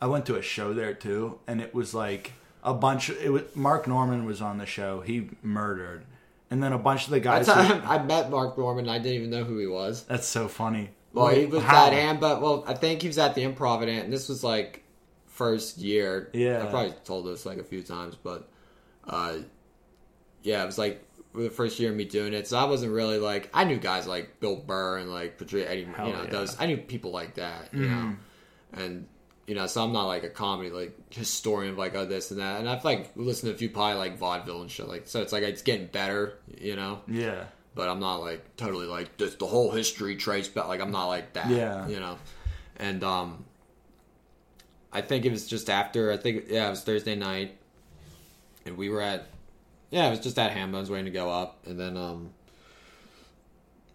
[0.00, 2.32] I went to a show there too, and it was like
[2.62, 3.08] a bunch.
[3.08, 5.00] Of, It was Mark Normand was on the show.
[5.00, 6.04] He murdered,
[6.50, 7.46] and then a bunch of the guys.
[7.46, 8.90] That's who- I met Mark Normand.
[8.90, 10.04] I didn't even know who he was.
[10.04, 10.90] that's so funny.
[11.16, 11.90] Well, he was How?
[11.90, 14.82] at but well, I think he was at the Improv and this was like
[15.24, 16.28] first year.
[16.34, 16.62] Yeah.
[16.62, 18.50] I probably told this like a few times, but
[19.08, 19.38] uh,
[20.42, 21.02] yeah, it was like
[21.34, 22.46] the first year of me doing it.
[22.46, 25.84] So I wasn't really like I knew guys like Bill Burr and like Patricia Eddie,
[25.84, 26.30] Hell you know, yeah.
[26.30, 28.16] those I knew people like that, you know,
[28.74, 29.06] and
[29.46, 32.40] you know, so I'm not like a comedy like historian of like oh this and
[32.40, 35.22] that, and I've like listened to a few probably like vaudeville and shit like so.
[35.22, 37.44] It's like it's getting better, you know Yeah,
[37.74, 40.66] but I'm not like totally like this, the whole history trace back.
[40.66, 41.50] Like I'm not like that.
[41.50, 41.86] Yeah.
[41.88, 42.18] you know.
[42.78, 43.44] And um,
[44.92, 46.12] I think it was just after.
[46.12, 47.56] I think yeah, it was Thursday night,
[48.64, 49.26] and we were at
[49.90, 52.30] yeah, it was just at Hambones waiting to go up, and then um,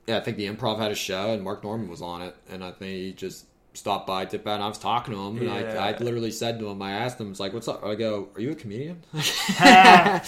[0.07, 2.63] yeah, I think the Improv had a show, and Mark Normand was on it, and
[2.63, 5.45] I think he just stopped by, tip out, and I was talking to him, and
[5.47, 5.83] Yeah.
[5.83, 8.29] I, I literally said to him, I asked him, "It's like, what's up?" I go,
[8.35, 10.19] "Are you a comedian?" I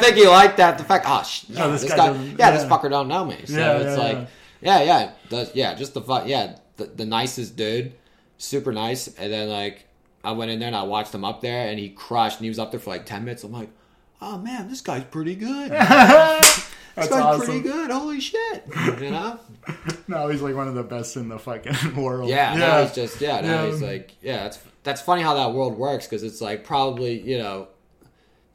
[0.00, 0.78] think he liked that.
[0.78, 2.90] The fact, oh, sh- oh, yeah, Oh, this this, guy guy, doesn't- yeah, this fucker
[2.90, 3.36] don't know me.
[3.46, 4.28] So Yeah, it's yeah, like,
[4.60, 7.92] yeah, yeah, does, yeah, just the fuck yeah, the, the nicest dude,
[8.38, 9.08] super nice.
[9.08, 9.86] And then like,
[10.24, 12.38] I went in there and I watched him up there, and he crushed.
[12.38, 13.44] And he was up there for like ten minutes.
[13.44, 13.70] I'm like,
[14.20, 15.70] oh man, this guy's pretty good.
[16.96, 17.46] this that's guy's awesome.
[17.46, 17.90] pretty good.
[17.90, 18.64] Holy shit,
[19.00, 19.38] you know?
[20.08, 22.28] No, he's like one of the best in the fucking world.
[22.30, 23.40] Yeah, now he's just yeah.
[23.40, 23.70] Now Yeah.
[23.70, 24.42] he's like yeah.
[24.44, 27.68] That's that's funny how that world works because it's like probably you know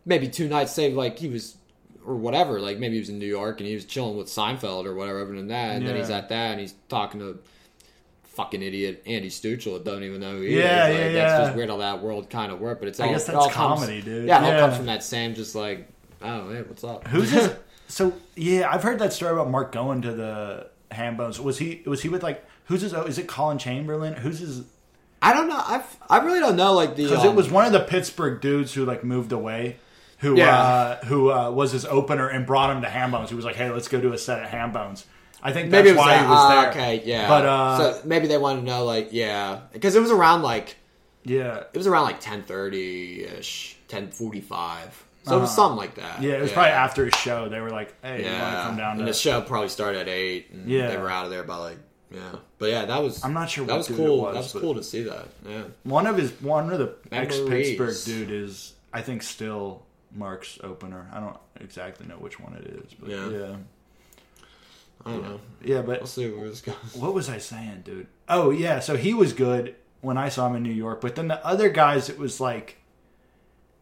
[0.05, 0.71] maybe two nights.
[0.73, 1.57] Say like he was
[2.05, 2.59] or whatever.
[2.59, 5.21] Like maybe he was in New York and he was chilling with Seinfeld or whatever,
[5.21, 7.39] other than that, and then he's at that and he's talking to
[8.23, 10.93] fucking idiot Andy Stutchel that don't even know who he Yeah, is.
[10.93, 11.45] Like, yeah, That's yeah.
[11.45, 12.79] just weird how that world kind of works.
[12.79, 14.27] But it's I all, guess it that's all comes- comedy, dude.
[14.27, 15.87] Yeah, it all comes from that same just like
[16.21, 17.07] oh hey what's up?
[17.07, 17.49] Who's his?
[17.87, 21.39] So yeah, I've heard that story about Mark going to the Hambones.
[21.39, 21.83] Was he?
[21.85, 22.45] Was he with like?
[22.65, 22.93] Who's his?
[22.93, 24.13] Is it Colin Chamberlain?
[24.13, 24.63] Who's his?
[25.21, 25.55] I don't know.
[25.57, 28.41] I I really don't know like the Because um, it was one of the Pittsburgh
[28.41, 29.77] dudes who like moved away,
[30.19, 30.57] who Yeah.
[30.59, 33.29] uh, who uh, was his opener and brought him to Hambones.
[33.29, 35.05] He was like, "Hey, let's go do a set at Hambones."
[35.43, 36.23] I think that's Maybe it was why that.
[36.23, 36.69] he was ah, there.
[36.71, 37.27] Okay, yeah.
[37.27, 40.75] But uh, so maybe they wanted to know, like, yeah, because it was around like
[41.23, 45.04] yeah, it was around like ten thirty ish, ten forty five.
[45.25, 45.55] So it was Uh-huh.
[45.55, 46.21] something like that.
[46.21, 47.49] yeah, it was probably after his show.
[47.49, 50.01] They were like, "Hey, you want to come down and to?" the show probably started
[50.01, 50.51] at eight.
[50.51, 50.87] And Yeah.
[50.89, 51.77] they were out of there by like
[52.11, 52.21] yeah.
[52.59, 53.23] But yeah, that was.
[53.25, 54.19] I'm not sure That what was dude cool.
[54.19, 55.25] it was, that was but- cool to see that.
[55.47, 55.63] Yeah.
[55.83, 61.09] One of his one of the ex Pittsburgh dude is I think still Mark's opener.
[61.11, 63.29] I don't exactly know which one it is, but Yeah.
[63.29, 63.55] yeah,
[65.05, 65.39] I don't know.
[65.63, 65.81] yeah.
[65.81, 66.75] But We'll see where this goes.
[66.93, 68.07] what was I saying, dude?
[68.29, 71.27] Oh yeah, so he was good when I saw him in New York, but then
[71.27, 72.77] the other guys, it was like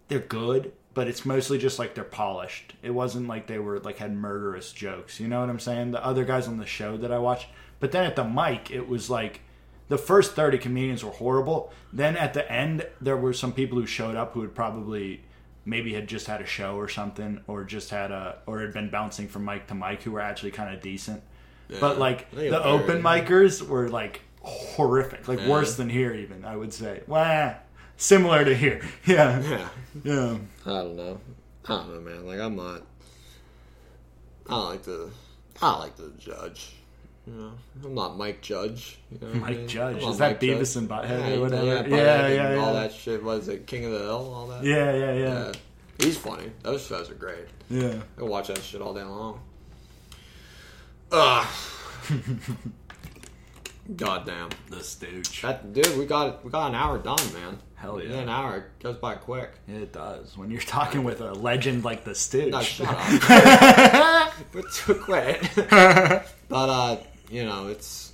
[0.07, 2.73] they're good, but it's mostly just like they're polished.
[2.83, 5.19] It wasn't like they were like had murderous jokes.
[5.19, 5.91] You know what I'm saying?
[5.91, 7.47] The other guys on the show that I watched,
[7.79, 9.41] but then at the mic, it was like
[9.89, 11.71] the first 30 comedians were horrible.
[11.91, 15.23] Then at the end, there were some people who showed up who had probably
[15.65, 18.89] maybe had just had a show or something, or just had a or had been
[18.89, 21.21] bouncing from mic to mic who were actually kind of decent.
[21.79, 25.49] But like the open micers were like horrific, like Yeah.
[25.49, 26.13] worse than here.
[26.13, 27.53] Even I would say, wah,
[27.97, 28.81] similar to here.
[29.05, 29.69] Yeah, Yeah.
[30.03, 30.37] yeah.
[30.65, 31.19] I don't know.
[31.65, 32.25] I don't know, man.
[32.25, 32.81] Like I'm not.
[34.47, 35.11] I don't like to.
[35.61, 36.75] I don't like to judge.
[37.25, 37.51] You know,
[37.85, 38.97] I'm not Mike Judge.
[39.09, 39.67] You know what I Mike mean?
[39.69, 40.03] Judge.
[40.03, 40.75] Is that Mike Beavis Judge.
[40.75, 41.65] and Butthead Yeah, or whatever?
[41.65, 43.23] Yeah, Yeah, Butthead yeah, All that shit.
[43.23, 44.33] Was it King of the Hill?
[44.33, 44.63] All that.
[44.65, 45.51] Yeah, yeah, yeah, Yeah.
[45.99, 46.51] He's funny.
[46.63, 47.45] Those shows are great.
[47.69, 47.93] yeah.
[48.17, 49.39] I can watch that shit all day long.
[51.13, 51.47] Ugh.
[53.95, 54.49] Goddamn.
[54.69, 55.41] The Stooge.
[55.43, 57.57] That dude, we got we got an hour done, man.
[57.83, 58.11] Hell yeah.
[58.11, 59.51] Yeah, an hour it goes by quick.
[59.67, 60.37] It does.
[60.37, 62.51] When you're talking with a legend like the Stooge.
[62.51, 64.33] No, shut up.
[64.53, 65.41] but to quit.
[65.57, 66.97] but uh,
[67.29, 68.13] you know, it's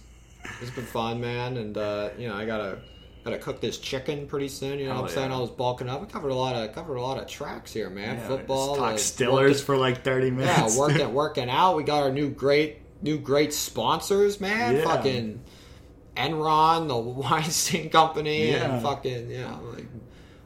[0.62, 2.80] it's been fun, man, and uh, you know, I gotta
[3.24, 4.80] gotta cook this chicken pretty soon.
[4.80, 5.32] You know Hell what I'm saying?
[5.32, 6.02] I was bulking up.
[6.02, 8.18] We covered a lot of covered a lot of tracks here, man.
[8.18, 10.74] Yeah, Football, talk Stillers working- for like 30 minutes.
[10.76, 11.76] yeah, working working out.
[11.78, 14.78] We got our new great new great sponsors, man.
[14.78, 14.84] Yeah.
[14.84, 15.42] Fucking
[16.20, 16.98] Enron, the
[17.30, 18.74] Weinstein Company, Yeah.
[18.74, 19.86] and fucking you know like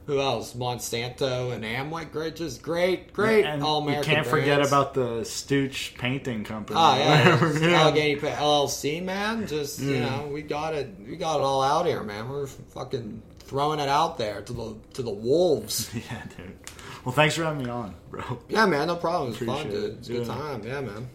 [0.06, 0.52] who else?
[0.54, 2.10] Monsanto and Amway.
[2.12, 4.14] Great, just great, great and all you American.
[4.14, 6.78] can't forget about the Stooge Painting Company.
[6.78, 9.46] Oh yeah, it's Allegheny LLC, man.
[9.46, 10.00] Just you mm.
[10.00, 10.90] know, we got it.
[11.08, 12.28] We got it all out here, man.
[12.28, 15.90] We're fucking throwing it out there to the to the wolves.
[15.94, 16.58] Yeah, dude.
[17.04, 18.22] Well, thanks for having me on, bro.
[18.48, 19.30] Yeah, man, no problem.
[19.30, 19.84] It's fun, dude.
[19.84, 19.90] it.
[19.98, 20.34] It's a good Yeah.
[20.34, 20.66] time.
[20.66, 21.08] Yeah, man.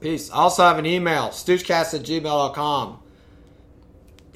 [0.00, 0.30] Peace.
[0.30, 2.98] I also have an email, stoogecast at gmail.com.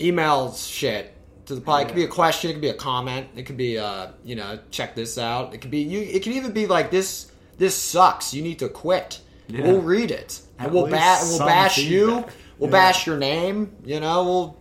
[0.01, 1.15] Emails shit
[1.47, 1.83] to the pod.
[1.83, 4.35] It could be a question, it could be a comment, it could be uh, you
[4.37, 5.55] know, check this out.
[5.55, 8.33] It could be you it could even be like this this sucks.
[8.35, 9.21] You need to quit.
[9.49, 9.63] Yeah.
[9.65, 10.41] We'll read it.
[10.59, 12.25] And we'll ba- we'll bash you.
[12.59, 12.77] We'll Yeah.
[12.77, 14.57] bash your name, you know, we'll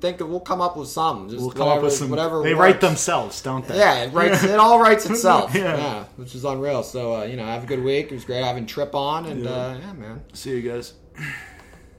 [0.00, 1.30] think of, we'll come up with something.
[1.30, 2.10] Just We'll come whatever, up with some.
[2.10, 2.60] whatever they works.
[2.60, 3.78] write themselves, don't they?
[3.78, 4.44] Yeah, it writes.
[4.44, 5.54] it all writes itself.
[5.54, 5.76] Yeah.
[5.78, 6.04] yeah.
[6.16, 6.82] which is unreal.
[6.82, 8.12] So uh, you know, have a good week.
[8.12, 9.50] It was great having Trip on, and Yeah.
[9.50, 10.22] uh, yeah, man.
[10.34, 10.92] See you guys.